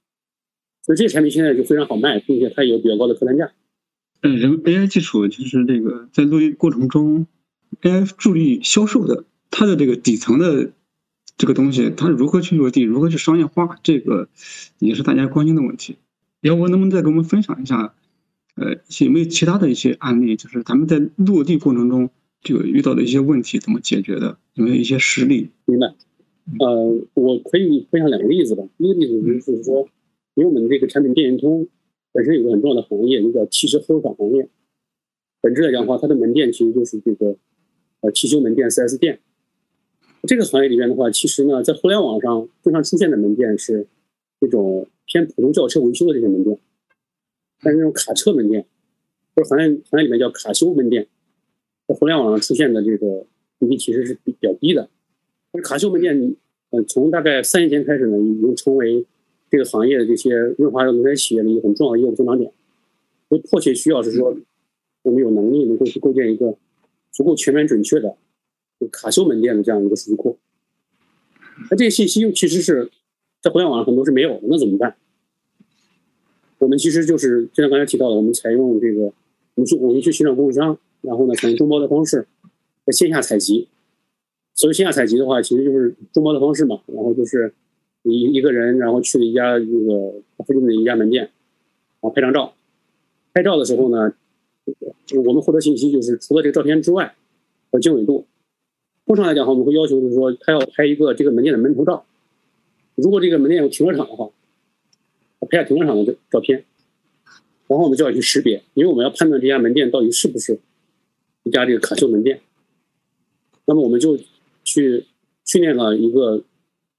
[0.83, 3.53] 所以这些产品现在就非常好卖，并且它也有比较高的客单价。
[4.21, 7.27] 嗯，人 AI 技术就是这个在落地过程中
[7.81, 10.73] ，AI 助力销售的，它的这个底层的
[11.37, 14.29] 这个东西，它如何去落地，如何去商业化，这个
[14.79, 15.97] 也是大家关心的问题。
[16.41, 17.93] 要不能不能再给我们分享一下，
[18.55, 22.09] 呃，有没有其他的一些案例，就是咱们在落地过程中
[22.41, 24.37] 这个遇到的一些问题怎么解决的？
[24.53, 25.49] 有没有一些实例？
[25.65, 25.93] 明白。
[26.59, 28.63] 呃，我可以分享两个例子吧。
[28.77, 29.89] 一个例子就是说，
[30.35, 31.67] 因为我们这个产品电源通。
[32.13, 34.47] 本身有个很重要的行业，一个叫汽车修厂行业。
[35.41, 37.35] 本质来讲的话，它的门店其实就是这个
[37.99, 39.19] 呃汽修门店、4S 店。
[40.25, 43.85] 这个行业里面的话，其实呢，在互联网上经常出现的门店是
[44.39, 46.57] 这种偏普通轿车维修的这些门店，
[47.61, 48.65] 但是这种卡车门店，
[49.35, 51.07] 或者行业行业里面叫卡修门店，
[51.87, 53.25] 在互联网上出现的这个
[53.59, 54.89] 比例其实是比较低的。
[55.51, 56.35] 但是卡修门店，
[56.71, 59.05] 嗯，从大概三年前开始呢，已经成为
[59.49, 62.51] 这个行业的这些润滑油轮胎企业的一个很重要的业务增长点，
[63.29, 64.35] 所以迫切需要是说，
[65.03, 66.55] 我们有能力能够去构建一个
[67.11, 68.15] 足够全面准确的
[68.91, 70.37] 卡修门店的这样一个数据库。
[71.69, 72.89] 那这些信息又其实是
[73.41, 74.95] 在互联网上很多是没有的，那怎么办？
[76.57, 79.01] 我们其实就是就像刚才提到的，我们采用这个，
[79.55, 82.27] 我们去我们去寻找供应商，然后呢，采用中包的方式
[82.85, 83.67] 在线下采集。
[84.53, 87.53] 所谓线下采集的话，其实就是中包的方式嘛，然后就是。
[88.07, 91.31] 一一个人，然后去了一家这个附近的一家门店，然
[92.01, 92.53] 后拍张照。
[93.33, 94.13] 拍照的时候呢，
[95.25, 97.15] 我们获得信息就是除了这个照片之外，
[97.71, 98.27] 和经纬度。
[99.05, 102.05] 通常来讲的话，我们会要求就是说，他要拍一个这个门店的门头照。
[102.95, 104.29] 如果这个门店有停车场的话，
[105.49, 106.65] 拍下停车场的照片。
[107.67, 110.59] 然后我们就要去识别，因为我们要判断这家门店到底是不是
[111.43, 112.41] 一家这个卡修门店。
[113.65, 114.17] 那么我们就
[114.63, 115.05] 去
[115.43, 116.43] 训练了一个。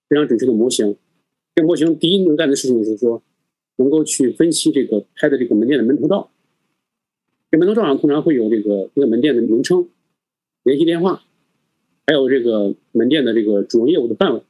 [0.08, 0.96] 非常准确的模型，
[1.56, 3.20] 这个模型第一能干的事情就是说，
[3.74, 6.30] 能够去分析这个拍的这个门店的门头照。
[7.50, 9.88] 这门头照上通常会有这个这个门店的名称、
[10.62, 11.24] 联系电话，
[12.06, 14.42] 还有这个门店的这个主营业务的范围。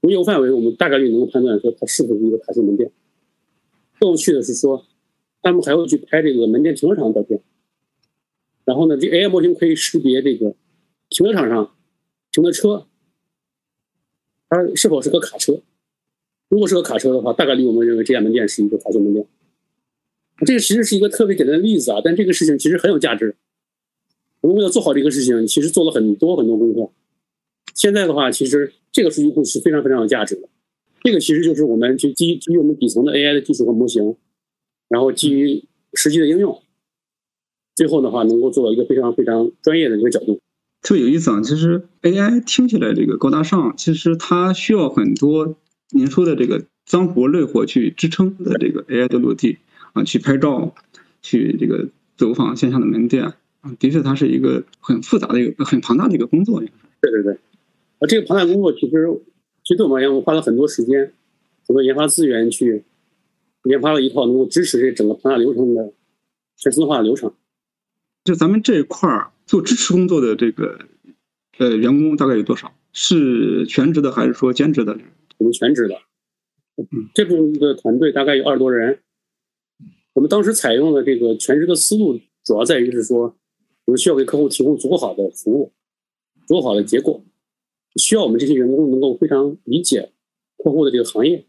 [0.00, 2.92] 从业务范围，我们大概率能够判断说它是否是一个卡西门店。
[3.98, 4.86] 更有趣的是说，
[5.42, 7.42] 他们还会去拍这个门店停车场的照片。
[8.64, 10.54] 然后呢，这 AI 模型可以识别这个
[11.08, 11.74] 停车场上
[12.30, 12.86] 停的车。
[14.48, 15.60] 它是否是个卡车？
[16.48, 19.26] 如果是个卡车的话，大概率我们认为这家门店是一个卡车门店。
[20.46, 23.34] 这个其实是一个特别简单的例子啊，但这个事情其实很有价值。
[24.46, 26.92] 我们为了做好这个事情，其实做了很多很多功课。
[27.74, 30.48] 现在的话，其实这个数据库是非常非常有价值的。
[31.02, 34.14] 这个其实就是我们去基于基于我们底层的 AI 的技术和模型，
[34.88, 36.62] 然后基于实际的应用，
[37.74, 40.38] 最后的话能够做到一个非常非常专业的一个角度。
[40.80, 41.40] 特别有意思啊！
[41.40, 45.56] 其实 AI 听起来这个高大上，其实它需要很多
[45.90, 49.58] 您说的这个脏活累活去支撑的这个 AI 的落地
[49.92, 50.72] 啊，去拍照，
[51.20, 53.34] 去这个走访线下的门店
[53.66, 56.60] 啊，的确它是一个很复杂的一个很庞大的一个工作。
[57.00, 57.32] 对对对，
[57.98, 59.08] 啊，这个庞大工作其实
[59.64, 61.12] 其实对我们而言，我们花了很多时间，
[61.66, 62.84] 很多研发资源去
[63.64, 65.92] 研发了一套能够支持这整个庞大流程的
[66.56, 67.32] 全自动化的流程。
[68.22, 69.32] 就咱们这一块儿。
[69.46, 70.76] 做支持工作的这个
[71.58, 72.72] 呃员工大概有多少？
[72.92, 74.98] 是全职的还是说兼职的？
[75.38, 75.94] 我们全职的。
[76.78, 78.98] 嗯，这部分的团队大概有二十多人。
[80.14, 83.36] 我们当时采用的这个全职的思路，主要在于是说，
[83.86, 85.72] 我们需要给客户提供足够好的服务，
[86.46, 87.24] 足够好的结果，
[87.96, 90.10] 需要我们这些员工能够非常理解
[90.58, 91.44] 客户的这个行业，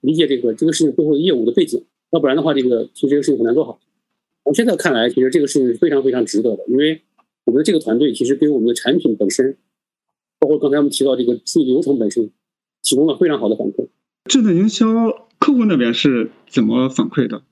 [0.00, 3.78] 理解这个这个事情背后的业务的背景，要不然的话，这个其实这个事情很难做好。
[4.44, 7.00] 从现在看来，其实这个事情是非常非常值得的，因为。
[7.44, 9.58] 我们的这个团队其实给我们的产品本身，
[10.38, 12.30] 包括刚才我们提到这个数据流程本身，
[12.82, 13.88] 提供了非常好的反馈。
[14.26, 14.86] 智能营销
[15.40, 17.42] 客户那边是怎么反馈的？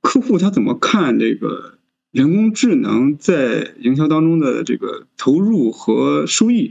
[0.00, 1.78] 客户他怎么看这个
[2.14, 6.70] 人工智能在营销当中的这个投入和收益？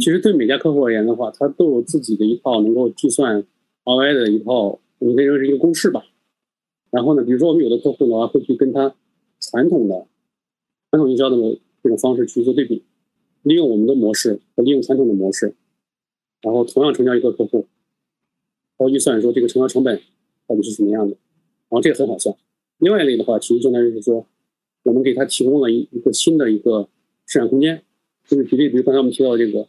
[0.00, 3.44] 其实对每家客户而言的话，他都有自己的一套能够计算
[3.84, 6.04] ROI 的一套，你可以说是一个公式吧。
[6.90, 8.92] 然后呢，比如说我们有的客户的话，会去跟他
[9.40, 10.08] 传统的。
[10.90, 11.36] 传统营销的
[11.84, 12.82] 这种方式去做对比，
[13.44, 15.54] 利用我们的模式和利用传统的模式，
[16.42, 17.68] 然后同样成交一个客户，
[18.78, 20.00] 然后预算说这个成交成本
[20.48, 21.16] 到底是什么样的，
[21.68, 22.34] 然后这个很好算。
[22.78, 24.26] 另外一类的话，其实相当于是说，
[24.82, 26.88] 我们给他提供了一一个新的一个
[27.26, 27.82] 市场空间，
[28.26, 29.68] 就是举例，比如刚才我们提到这个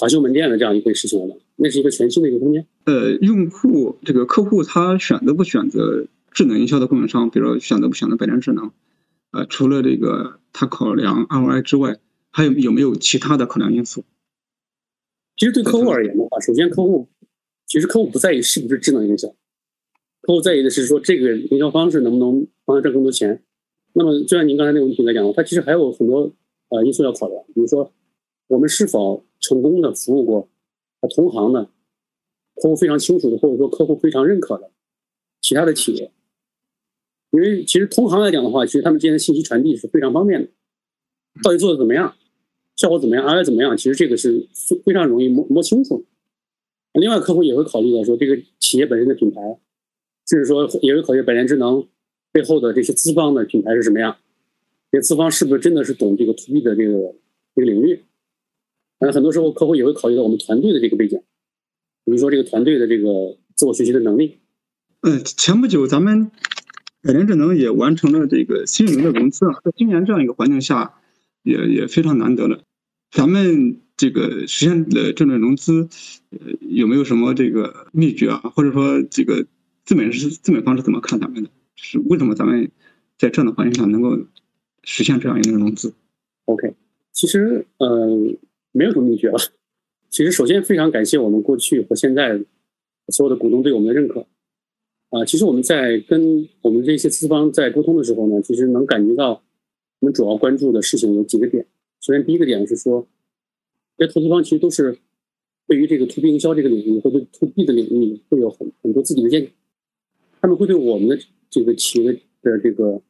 [0.00, 2.66] 卡修门店的这样一个事情了，那是一个全新的一个空间。
[2.84, 8.70] 呃，用户这个客户他选择不选择智能营销的供应商，比如说选择不选择百联智能，
[9.32, 11.98] 呃，除了这个他考量 ROI 之外，
[12.30, 14.04] 还有有没有其他的考量因素？
[15.36, 17.08] 其实对客户而言的话，首先客户
[17.66, 19.28] 其实客户不在意是不是智能营销。
[20.20, 23.42] 客户在意的是说这个营销方式能不能帮他挣更多钱。
[23.92, 26.32] 那么就像您刚才那个问题来讲，它其实还有很多
[26.68, 27.92] 呃因素要考量，比如说
[28.46, 30.48] 我们是否成功的服务过
[31.14, 31.64] 同行的
[32.56, 34.70] 客户非常清楚的，或者说客户非常认可的
[35.40, 36.12] 其他的企业。
[37.30, 40.50] 因为其实同行来讲的话，其实他们之间的信息传递是非常方便的。
[41.42, 42.16] 到底做的怎么样，
[42.76, 44.48] 效果怎么样，ROI 怎么样，其实这个是
[44.84, 46.04] 非常容易摸摸清楚。
[46.92, 49.60] 另外，客户也会考虑到说这个企业本身的品牌。
[50.30, 51.88] 甚至说，也会考虑百联智能
[52.38, 54.16] 背后的这些资方的品牌是什么样，
[54.92, 57.16] 这资方是不是真的是懂这个 to B 的这个
[57.56, 58.04] 这个领域？
[59.00, 61.18] 那，很多时候客户也会考虑到我们团队的这个背景，
[62.04, 64.38] 比如说这个团队的这个自我学习的能力。
[65.00, 66.30] 嗯，前不久咱们
[67.02, 70.94] 百联智能也完成了这个新一轮的融资啊，在今年这样一个环境下，
[71.42, 72.62] 也也非常难得了。
[73.10, 75.88] 咱们这个实现的这轮融资，
[76.30, 78.52] 呃，有没有什么这个秘诀啊？
[78.54, 79.44] 或者说这个？
[79.88, 81.48] 资本是资本方是怎么看咱们的？
[81.80, 82.68] 是为什么咱们
[83.16, 84.18] 在这样的环境下能够
[84.82, 85.94] 实现这样一个融资
[86.46, 86.74] ？OK，
[87.12, 88.18] 其实呃
[88.72, 89.38] 没有什么秘诀了。
[90.10, 92.42] 其实首先非常感谢我们过去和现在
[93.08, 94.26] 所有的股东对我们的认可
[95.10, 95.24] 啊。
[95.24, 99.42] 其实我们在跟我们这些资方在沟通的时候呢，其实能感觉到
[100.00, 101.64] 我们主要关注的事情有几个点。
[102.00, 103.06] 首先第一个点是说，
[103.96, 104.98] 这投资方其实都是
[105.68, 109.52] 对于这个 To B 营销这个领域或者 To B 的领域会有很很多自己的见解。
[110.40, 111.18] 他们会对我们的
[111.50, 113.00] 这个企业的这个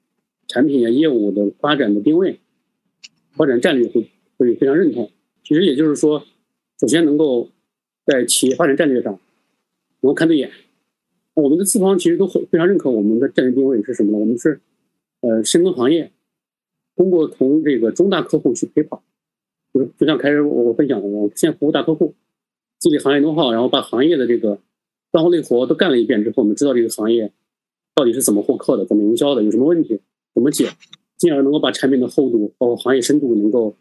[0.47, 2.41] 产品啊、业务的发展的定位、
[3.33, 5.11] 发展战略会会非常认同。
[5.43, 6.25] 其实也就是说，
[6.81, 7.49] 首先能够
[8.05, 9.13] 在企业发展战略上
[10.01, 10.51] 能够看对眼。
[11.35, 14.19] 我们的资方其实都很非常认可我们的战略定位是什么呢？
[14.19, 14.61] 我们是
[15.21, 16.11] 呃深耕行业，
[16.97, 19.03] 通过从这个中大客户去陪跑，
[19.73, 22.15] 就就像开始我分享的，我先服务大客户，
[22.79, 24.59] 积累行业 know how，然后把行业的这个。
[25.11, 27.33] 脏活累活都干了一遍之后，我们知道这个行业
[27.99, 30.01] 到底是怎么获客的，怎么营销的，有什么问题，
[30.33, 30.69] 怎么解，
[31.17, 33.77] 进而能够把产品的厚度，包括行业深度，能够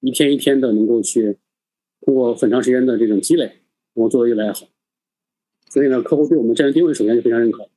[0.00, 1.38] 一天一天的能够去
[2.00, 3.44] 通过很长时间的这种积累，
[3.94, 4.66] 能够做得越来越好。
[5.70, 7.68] 所以呢，客户对我们战略定位首先是非常认可。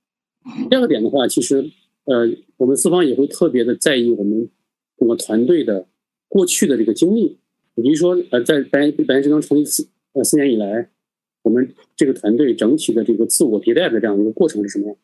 [0.71, 1.63] 第二个点的话，其实
[2.05, 2.27] 呃，
[2.57, 4.49] 我们四方也会特别的在意我们
[4.97, 5.87] 整个团队的
[6.27, 7.37] 过去的这个经历，
[7.75, 10.89] 比如说呃，在百百年智能成立四呃四年以来。
[11.43, 14.97] 我们这个团队整体的这个自我迭代的这样一个过程是什么样？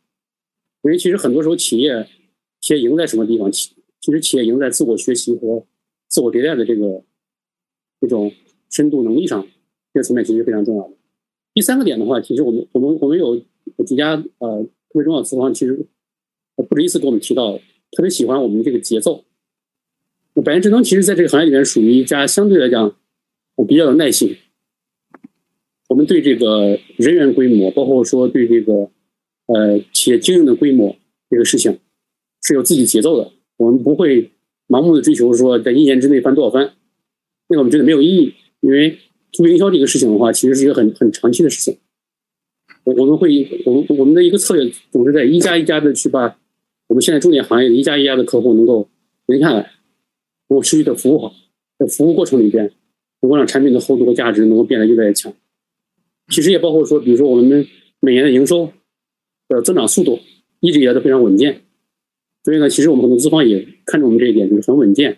[0.83, 2.07] 因为其实很多时候企业
[2.59, 3.51] 企业赢在什么地方？
[3.51, 5.65] 其其实企业赢在自我学习和
[6.07, 7.03] 自我迭代的这个
[7.99, 8.31] 这种
[8.69, 9.45] 深度能力上，
[9.93, 10.93] 这个层面其实非常重要的。
[11.53, 13.37] 第三个点的话，其实我们我们我们有
[13.85, 15.85] 几家呃特别重要的资方，其实
[16.55, 17.57] 不止一次跟我们提到，
[17.91, 19.25] 特别喜欢我们这个节奏。
[20.43, 22.95] 百元智能其实在这个行业里面属于一家相对来讲
[23.55, 24.35] 我比较有耐心。
[25.89, 28.89] 我们对这个人员规模，包括说对这个
[29.53, 30.95] 呃企业经营的规模
[31.29, 31.79] 这个事情，
[32.41, 33.31] 是有自己节奏的。
[33.57, 34.31] 我们不会
[34.67, 36.73] 盲目的追求说在一年之内翻多少番，
[37.47, 38.33] 那个我们觉得没有意义。
[38.61, 38.97] 因为
[39.31, 41.77] 做营销这个事情的话，其实是一个很很长期的事情。
[42.83, 46.37] 我我们会我们我们的一个策略总是在一家一家的去把
[46.87, 48.87] 我们现在重点行业的一家一家的客户能够
[49.25, 49.71] 留下来，
[50.49, 51.33] 能够持续的服务好，
[51.77, 52.71] 在服务过程里边，
[53.21, 55.33] 能够让产品的厚度和价值能够变得越来越强。
[56.29, 57.67] 其实也包括说，比如说我们
[57.99, 58.71] 每年的营收
[59.51, 60.19] 的增长速度
[60.59, 61.61] 一直以来都非常稳健，
[62.43, 65.17] 所以呢，其实我们很多资方也看重我们这一点，就是很稳健，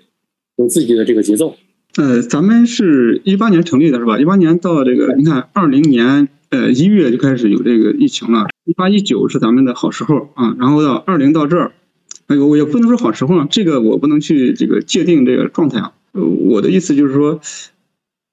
[0.56, 1.56] 有自己的这个节奏。
[1.98, 4.20] 呃，咱们是一八年成立的是吧？
[4.20, 11.72] 一八年到这个，你看二零年呃一月就开始有这个疫情了，一八一九是咱们的好时候啊，然后到二零到这儿，
[12.28, 15.94] 哎呦，我也不能说好时候啊，这个我不能去这个界定这个状态啊。
[16.14, 17.40] 呃，我的意思就是说。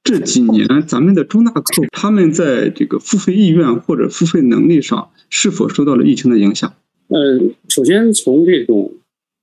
[0.03, 6.73] 这几年，咱们的中大客户他们在这个付费意愿或者付费能力上，是否受到了疫情的影响？
[7.09, 8.95] 呃，首先从这种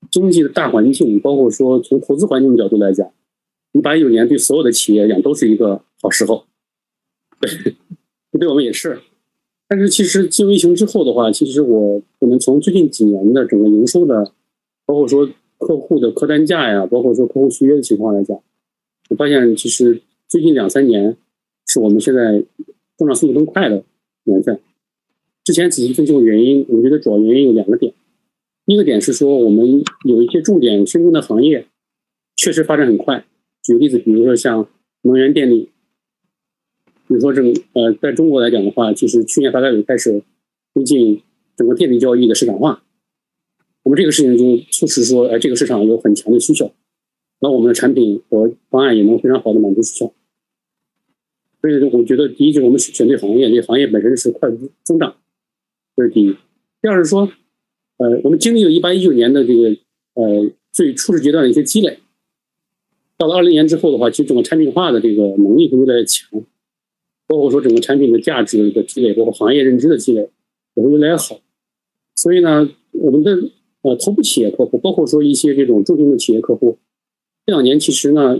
[0.09, 3.07] 经济的大环境，包括说从投资环境角度来讲，
[3.73, 6.45] 一八一九年对所有的企业来讲都是一个好时候，
[7.39, 7.75] 对，
[8.39, 8.99] 对我们也是。
[9.69, 14.31] 但是其实进入疫情之后的话，其实我我们从最近几年的整个营收的，
[14.85, 15.29] 包括说
[15.59, 18.39] 客户的客单价呀，包括说客户续约的情况来讲，
[19.09, 21.15] 我发现其实最近两三年
[21.65, 22.43] 是我们现在
[22.97, 23.85] 增长速度更快的
[24.23, 24.59] 年份。
[25.45, 27.93] 之前仔细分析过原因，我觉得主要原因有两个点。
[28.65, 29.65] 一个点是说，我们
[30.03, 31.65] 有一些重点深耕的行业，
[32.35, 33.25] 确实发展很快。
[33.63, 34.67] 举个例子，比如说像
[35.03, 35.69] 能源电力，
[37.07, 40.21] 比如说这呃，在中国来讲的话，其实去年发改委开始
[40.73, 41.21] 推进
[41.55, 42.83] 整个电力交易的市场化。
[43.83, 46.69] 我们这个事情就促使说，哎，这个市场有很强的需求，
[47.39, 50.13] 那我们的产品和方案也能非常好的满足需求。
[51.69, 55.15] 所以，我觉得第一就是我们选对行业，这行业本身是快速增长，
[55.95, 56.35] 这是第一。
[56.81, 57.31] 第二是说。
[57.99, 59.75] 呃，我们经历了一八一九年的这个
[60.13, 61.97] 呃最初始阶段的一些积累，
[63.17, 66.29] 到了二零年之后的话，其实整个产品化的这个能力会越来越强，
[67.25, 70.29] 包括说整个产品的价值的一个积累，包括行业认知的积累
[70.75, 71.39] 也会越来越好。
[72.15, 73.35] 所以呢，我们的
[73.81, 76.77] 呃头部企业客户，包括说一些这种中型的企业客户，
[77.47, 78.39] 这两年其实呢，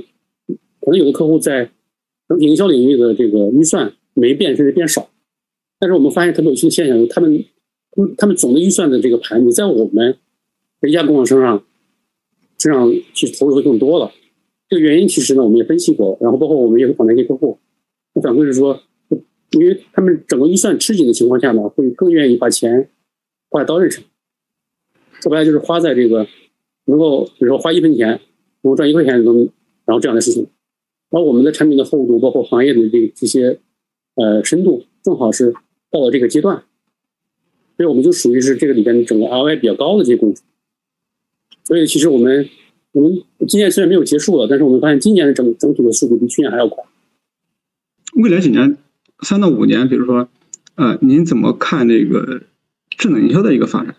[0.82, 1.72] 可能有的客户在
[2.28, 5.10] 整体营销领域的这个预算没变，甚至变少，
[5.80, 7.46] 但是我们发现特别有趣的现象，他们。
[8.16, 10.16] 他们总的预算的这个盘，你在我们
[10.84, 11.66] 一家供应商上
[12.60, 14.12] 身上去投入会更多了。
[14.70, 17.58] 这个原因其实呢，我们也分析过，然后包括我们也会访谈一些客户，
[18.14, 18.80] 他反馈是说，
[19.50, 22.88] 因为他们整个预算吃紧的情况下呢，会更愿意把钱
[23.50, 24.04] 花在刀刃上。
[25.20, 26.28] 说白了就是花在这个
[26.86, 28.10] 能够，比如说花一分钱
[28.62, 29.50] 能够赚一块钱能，
[29.86, 30.48] 然后这样的事情。
[31.10, 33.60] 而我们的产品的厚度，包括行业的这这些
[34.16, 35.54] 呃深度，正好是
[35.90, 36.64] 到了这个阶段。
[37.78, 40.42] 所以我们就属于是这个里边整个 ROI 比较高的这些公司，
[41.64, 42.50] 所以其实我们
[42.92, 46.84] 我们今年虽然没有结束了，但是我们发现今年的整整体的速度比去年还要快。
[48.16, 48.78] 未来几年，
[49.20, 50.28] 三到五年，比如说，
[50.74, 52.42] 呃，您怎么看这个
[52.98, 53.96] 智能营销的一个发展？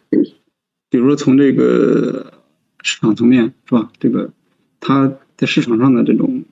[0.91, 2.33] 比如说从这个
[2.83, 3.93] 市场层面是吧？
[4.01, 4.33] 这个
[4.81, 6.43] 它在市场上的这种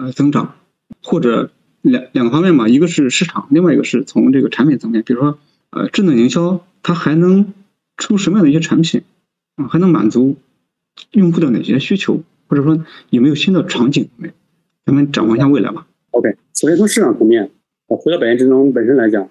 [0.00, 0.54] 呃增长，
[1.02, 1.50] 或者
[1.82, 5.38] 两两个方面嘛，一个是市场，另外一个是从这个产品层面，比如说。
[5.72, 7.54] 呃，智能营销它还能
[7.96, 9.02] 出什么样的一些产品
[9.54, 9.68] 啊？
[9.68, 10.34] 还能满足
[11.12, 12.24] 用户的哪些需求？
[12.48, 14.08] 或者说有没有新的场景？
[14.16, 14.32] 没？
[14.84, 15.86] 咱们展望一下未来吧。
[16.10, 17.52] OK，首先从市场层面，
[17.86, 19.30] 啊，回到百元智能本身来讲，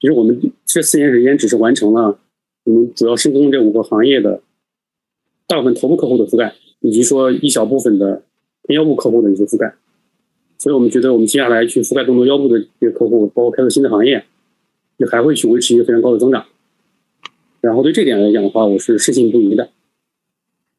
[0.00, 2.18] 其实我们这四年时间只是完成了
[2.64, 4.40] 我们主要深耕这五个行业的
[5.46, 8.22] 大部分头部客户的覆盖，以及说一小部分的
[8.62, 9.74] 偏腰部客户的一些覆盖。
[10.66, 14.24] 所以我们觉得，我们接下来去覆盖更多腰部的这些客户，包括开拓新的行业。
[14.98, 16.46] 也还会去维持一个非常高的增长，
[17.60, 19.64] 然后对这点来讲的话，我是深信不疑的。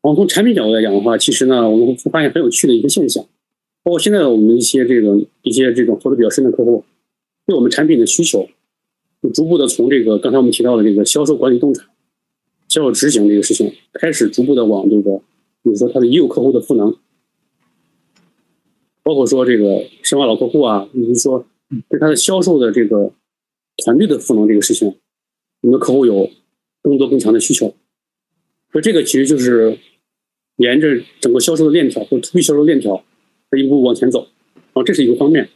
[0.01, 3.23] 然后从产品角度来讲的话，其实呢，我们会发现很有趣的一个现象，
[3.83, 6.83] 包括现在我们一些这种一些这种合作比较深的客户，
[7.45, 8.47] 对我们产品的需求，
[9.21, 11.85] 就逐步的从这个刚才我们提到的这个销售管理洞察、
[12.67, 15.19] 销售执行这个事情，开始逐步的往这个，
[15.61, 16.95] 比如说他的已有客户的赋能，
[19.07, 21.45] 包括说这个深化老客户啊，以及说
[21.87, 23.13] 对他的销售的这个。
[23.85, 24.87] 团队的赋能这个事情，
[25.61, 26.27] 我们的客户有
[26.81, 27.75] 更多更强的需求，
[28.71, 29.77] 所以这个其实就是
[30.55, 33.03] 沿着整个销售的链条或 to B 销售链条，
[33.55, 34.21] 一步步往前走。
[34.55, 35.47] 然后这是一个方面。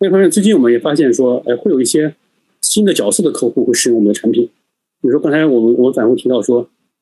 [0.00, 2.16] 另一方面，最近我们也发现说，哎，会有一些
[2.60, 4.44] 新的角色的客户会使用我们的产品。
[5.00, 6.56] 比如说刚才我们我们反复提到说，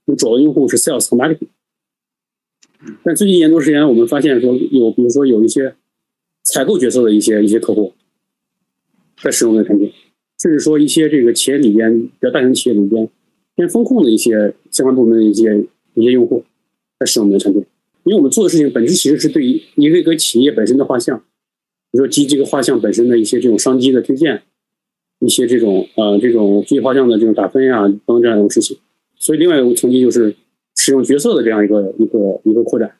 [0.05, 1.49] 我们主要用户是 sales 和 marketing，
[3.03, 5.75] 但最近一年多时间，我们发现说有，比如说有一些
[6.47, 7.93] 采购角色的一些一些客户
[9.23, 9.93] 在使用我们的产品。
[10.39, 13.09] 甚至说一些这个企业里边比较大型企业里边
[13.55, 16.45] 偏风控的一些相关部门的一些一些用户
[16.99, 17.65] 在使用我们的产品，
[18.05, 24.43] 因为我们做的事情本质其实是对于一个一个企业本身的画像，比如说基于这个画像本身的一些这种商机的推荐，
[25.21, 28.77] 一些这种呃这种基画像的这种打分呀等等这样一种事情。
[29.17, 30.37] 所以另外一个层级就是
[30.75, 32.93] 使用角色的这样一个一个一个扩展。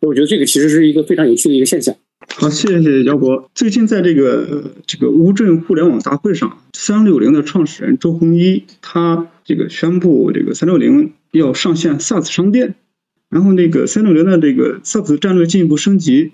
[0.00, 1.96] 所以我觉得这个其实是一个非常有趣的一个现象。
[2.18, 3.50] 好，谢谢姚博。
[3.54, 12.74] 最近在这个这个乌镇互联网大会上，三六零的创始人周鸿祎他这个宣布，这个三六零要上线 SaaS 商店，
[13.28, 16.32] 然后那个三六零的这个 SaaS 战略进一步升级。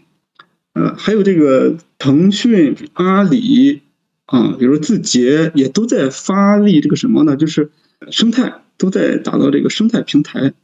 [0.74, 3.82] 呃，还有这个腾讯、阿里
[4.24, 7.36] 啊，比如字节也都在发力这个什么呢？
[7.36, 7.70] 就是
[8.10, 10.54] 生态都在打造这个生态平台。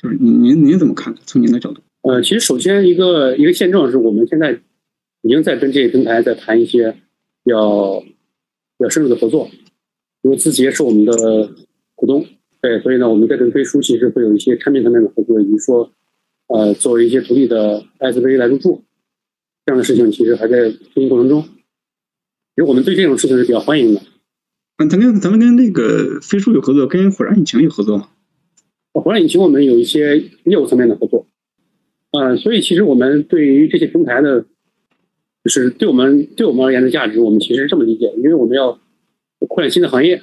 [0.00, 1.14] 就是您您怎么看？
[1.26, 1.82] 从您的角度？
[2.02, 4.58] 呃，其实首先一个一个现状是我们现在
[5.22, 6.92] 已经在跟这些平台在谈一些
[7.44, 9.50] 比较比较深入的合作，
[10.22, 11.50] 因为字节是我们的
[11.94, 12.24] 股东，
[12.62, 15.92] 对，所以呢，我们在跟飞书其实会有一些产品层面的合作，以及说
[16.48, 18.82] 呃作为一些独立的 SV 来入驻
[19.66, 21.42] 这样的事情，其实还在进行过程中。
[21.42, 24.00] 其实我们对这种事情是比较欢迎的。
[24.78, 28.08] 嗯，咱跟咱们跟那个飞书有合作，跟火山引擎有合作吗？
[28.94, 31.19] 火山引擎我们有一些业务层面的合作，
[32.12, 34.42] 呃，所以其实我们对于这些平台的，
[35.44, 38.80] 就是对我们对我们而言的价值，我们其实是这么理解，因为我们要
[39.48, 40.16] 扩展新的行业，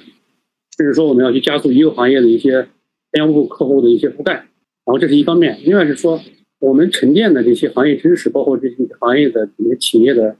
[0.76, 2.68] 甚至说我们要去加速一个行业的一些
[3.12, 4.46] 前用户客户的一些覆盖，然
[4.86, 6.20] 后这是一方面，另外是说
[6.58, 10.36] 我们沉淀的这些行业知识，包括这些行业的这些企业的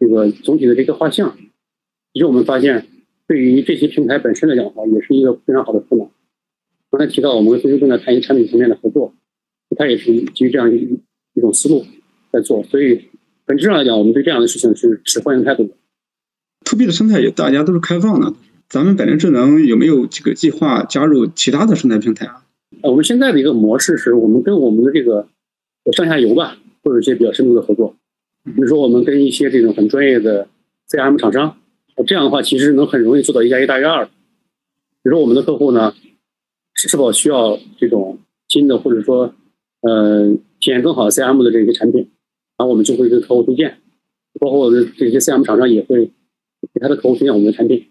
[0.00, 1.36] 这个总体的这个画像，
[2.14, 2.86] 其实我们发现
[3.26, 6.08] 对于这些平台本身来讲的话，也是一个非常好的赋能。
[6.90, 9.14] 刚才提到我们跟飞书正在谈一个产品层面的合作，
[9.78, 10.98] 它也是基于这样一
[11.34, 11.86] 一种思路
[12.32, 13.04] 在做，所以
[13.46, 15.70] 本质上来讲，我们对这样的事情是持欢迎态度的。
[16.64, 18.34] To B 的生态也大家都是开放的，
[18.68, 22.44] 咱们百联智能有没有这个计划加入其他的生态平台啊？
[22.82, 25.28] 呃，我们现在的一个模式是我们跟我们的这个
[25.92, 27.94] 上下游吧，会有一些比较深度的合作，
[28.44, 30.48] 比如说我们跟一些这种很专业的
[30.90, 31.56] CRM 厂商，
[32.04, 34.06] 这样的话其实能很容易做到一加一大于二。
[34.06, 34.10] 比
[35.04, 35.94] 如说我们的客户呢。
[36.80, 39.34] 是否需要这种新的，或者说，
[39.80, 42.10] 呃，体验更好的 CM 的这些产品，
[42.56, 43.78] 然后我们就会跟客户推荐，
[44.40, 46.06] 包括我们这些 CM 厂商也会
[46.74, 47.86] 给他的客户推荐我们的产品，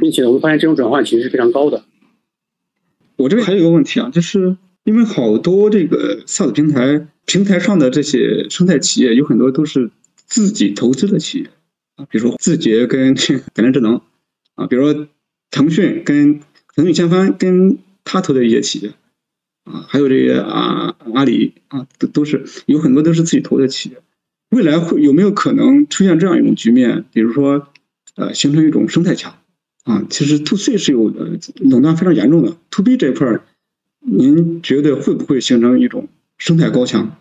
[0.00, 1.84] 并且我们发现这种转换其实是非常高的。
[3.16, 11.46] 我这边还有一个问题啊，就是因为好多这个 SaaS 平台平台上的这些生态企业，有很多都是自己投资的企业
[11.96, 13.14] 啊，比如说字节跟
[13.54, 14.00] 百联智能
[14.54, 15.08] 啊，比如说
[15.50, 16.40] 腾讯跟
[16.74, 18.92] 腾讯千帆跟他投的一些企业，
[19.66, 23.96] 啊，还有这个啊，阿里啊，都都是有很多都是自己投的企业。
[24.50, 27.04] 未来会有没有可能出现这样一种局面？
[27.12, 27.66] 比如说，
[28.14, 29.34] 呃，形成一种生态墙
[29.82, 30.06] 啊？
[30.08, 31.12] 其实 to C 是有
[31.56, 33.42] 垄断非常严重的，to B 这块儿，
[33.98, 36.06] 您觉得会不会形成一种
[36.38, 37.18] 生态高墙？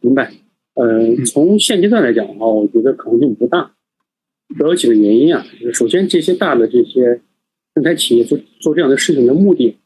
[0.00, 0.32] 明白。
[0.74, 3.72] 呃，从现阶段来讲的话，我觉得可能性不大。
[4.56, 5.44] 主要有几个原因啊。
[5.74, 7.20] 首先，这些大的这些
[7.74, 9.76] 生态企业做做这样的事情的目的。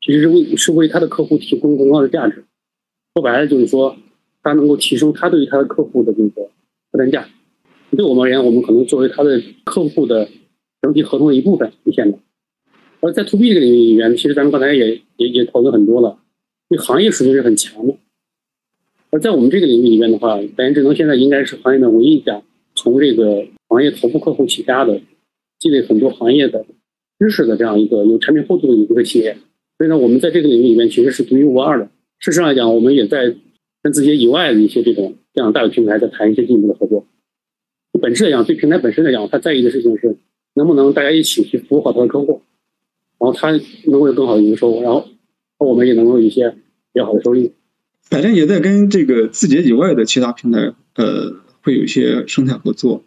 [0.00, 2.44] 其实是为是为他的客户提供更高的价值，
[3.14, 3.96] 说白了就是说，
[4.42, 6.48] 他能够提升他对于他的客户的这个
[6.90, 7.28] 客单价。
[7.96, 10.28] 对我们而言，我们可能作为他的客户的
[10.80, 12.18] 整体合同的一部分体现的。
[13.00, 16.18] 而在 to B 这个领域里面，其实咱们刚才也也也讨论很多了，
[16.68, 17.96] 这行业属性是很强的。
[19.10, 22.42] 而在我们这个领域里面的话，百联智能现在应该是行业的唯一一家
[22.74, 25.00] 从这个行业头部客户起家的，
[25.58, 26.64] 积累很多行业的
[27.18, 29.36] 知识的这样一个有产品厚度的一个企业。
[29.80, 31.86] 所以呢，我们在这个领域里面其实是独一无二的。
[32.18, 33.34] 事实上来讲，我们也在
[33.82, 37.06] 跟字节以外的一些这种这样大的平台在谈一些进一步的合作。
[37.98, 40.18] 本质来讲，对平台本身来讲，他在意的事情是
[40.52, 42.42] 能不能大家一起去服务好他的客户，
[43.18, 45.08] 然后他能够有更好的营收，然后
[45.56, 46.50] 我们也能够有一些
[46.92, 47.52] 比较好的收益。
[48.10, 53.02] 百联也在跟这个字节以外的其他平台，呃，会有一些生态合作。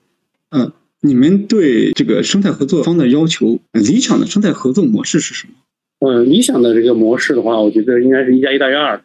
[0.50, 0.72] 嗯，
[1.02, 5.54] 你们对这个生态合作方的要求，理想的生态合作模式是什么？
[6.06, 9.02] 嗯，理想的这个模式的话，我觉得应该是一加一大于二。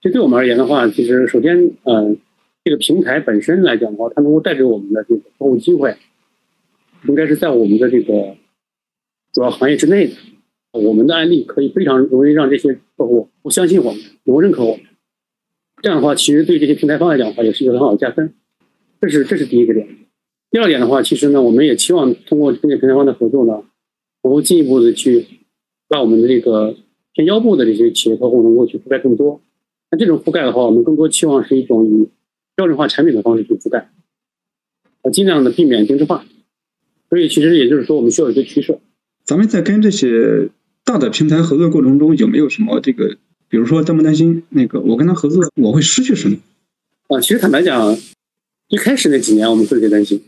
[0.00, 2.16] 这对我们而言的话，其实首先，嗯，
[2.62, 5.96] 这个平台本身来讲的话，它能够带给我们的这个客户机会，
[7.08, 8.36] 应该是在我们的这个
[9.32, 10.14] 主要行业之内的。
[10.70, 14.84] 我们的案例可以非常容易让这些客户不相信我们，能认可我们。
[15.82, 18.32] 这样的话，其实对这些平台方来讲的话，也是一个很好的加分。
[19.00, 19.88] 这是这是第一个点。
[20.52, 23.64] 第二点的话，其实呢，我们也期望通过跟这平台方的合作呢，
[24.22, 25.26] 能够进一步的去。
[25.88, 26.76] 让我们的这个
[27.14, 29.40] 偏腰部的这些企业客户能够去覆盖更多。
[29.90, 32.08] 那这种覆盖的话，我们更多期望是一种以
[32.54, 33.90] 标准化产品的方式去覆盖，
[35.00, 36.26] 啊，尽量的避免定制化。
[37.08, 38.78] 所以其实也就是说，我们需要一个取舍。
[39.24, 40.50] 咱们在跟这些
[40.84, 43.16] 大的平台合作过程中，有没有什么这个，
[43.48, 46.36] 比如说担不担心那个我跟他合作我会失去什么？
[47.08, 47.96] 啊，其实坦白讲，
[48.68, 50.22] 一开始那几年我们会有些担心。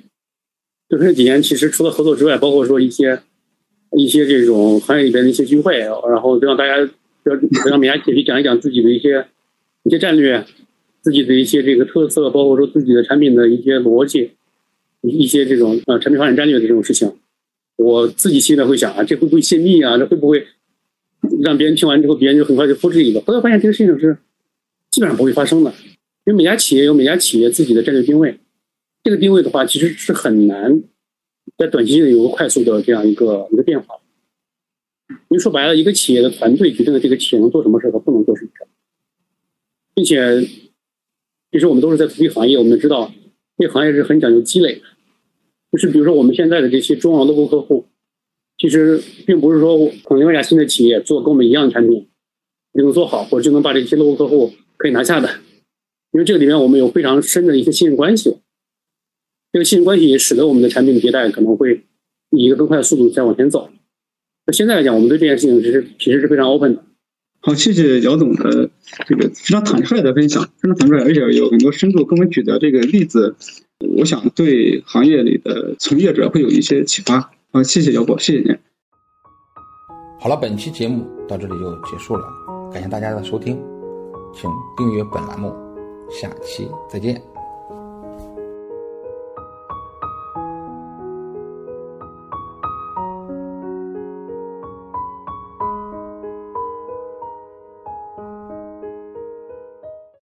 [0.88, 3.22] 就那几年，其实除了合作之外，包括说一些。
[3.97, 6.76] 一些这种行业里边的一些聚会，然后让大家
[7.22, 9.26] 让让每家企业去讲一讲自己的一些
[9.82, 10.45] 一些战略，
[11.01, 14.30] 自己的一些这个特色，包括说自己的产品的一些逻辑，
[15.03, 17.12] 一些这种呃产品发展战略的这种事情，
[17.76, 19.99] 我自己心里会想啊，这会不会泄密啊？
[19.99, 20.47] 这会不会
[21.43, 23.20] 让别人听完之后，别人就很快就复制一个？
[23.22, 24.16] 后来发现这个事情是
[24.91, 25.70] 基本上不会发生的，
[26.26, 28.38] 因为每家企业有每家企业自己的战略定位，
[29.03, 30.82] 这个定位的话其实是很难。
[31.57, 33.97] 在短期内有个快速的这样一个一个变化，
[35.09, 38.66] 因为说白了，一个企业的团队决定了这个企业能做什么事和不能做什么事
[39.93, 40.41] 并且，
[41.53, 43.12] 其实我们都是在 to B 行业，我们知道
[43.59, 44.82] 这行业是很讲究积累的。
[45.72, 47.86] 就是比如说我们现在的这些中网 logo 客户，
[48.57, 52.09] 其实并不是说可能一家新的企业做跟我们一样的产品
[52.74, 55.28] 就能做好，或者就能把这些 logo 客户可以拿下的，
[56.12, 58.38] 因为这个里面我们有非常深的一些信任关系。
[59.53, 61.84] 这个信任关系也使得我们的产品迭代可能会
[62.30, 63.68] 以一个更快的速度在往前走。
[64.46, 66.84] 那现在来讲，我们对这件事情其实其实是非常 open 的，
[67.40, 68.70] 好，谢谢姚总的
[69.07, 73.34] 这个非常坦率的分享，非常坦率，而且有很多深度，跟我们举的这个例子，
[73.98, 77.32] 我想对行业里的从业者会有一些启发。
[77.53, 78.57] 好，谢谢姚博，谢谢您。
[80.20, 82.24] 好了，本期节目到这里就结束了，
[82.72, 83.59] 感谢大家的收听，
[84.34, 85.53] 请订阅本栏目，
[86.11, 87.30] 下期再见。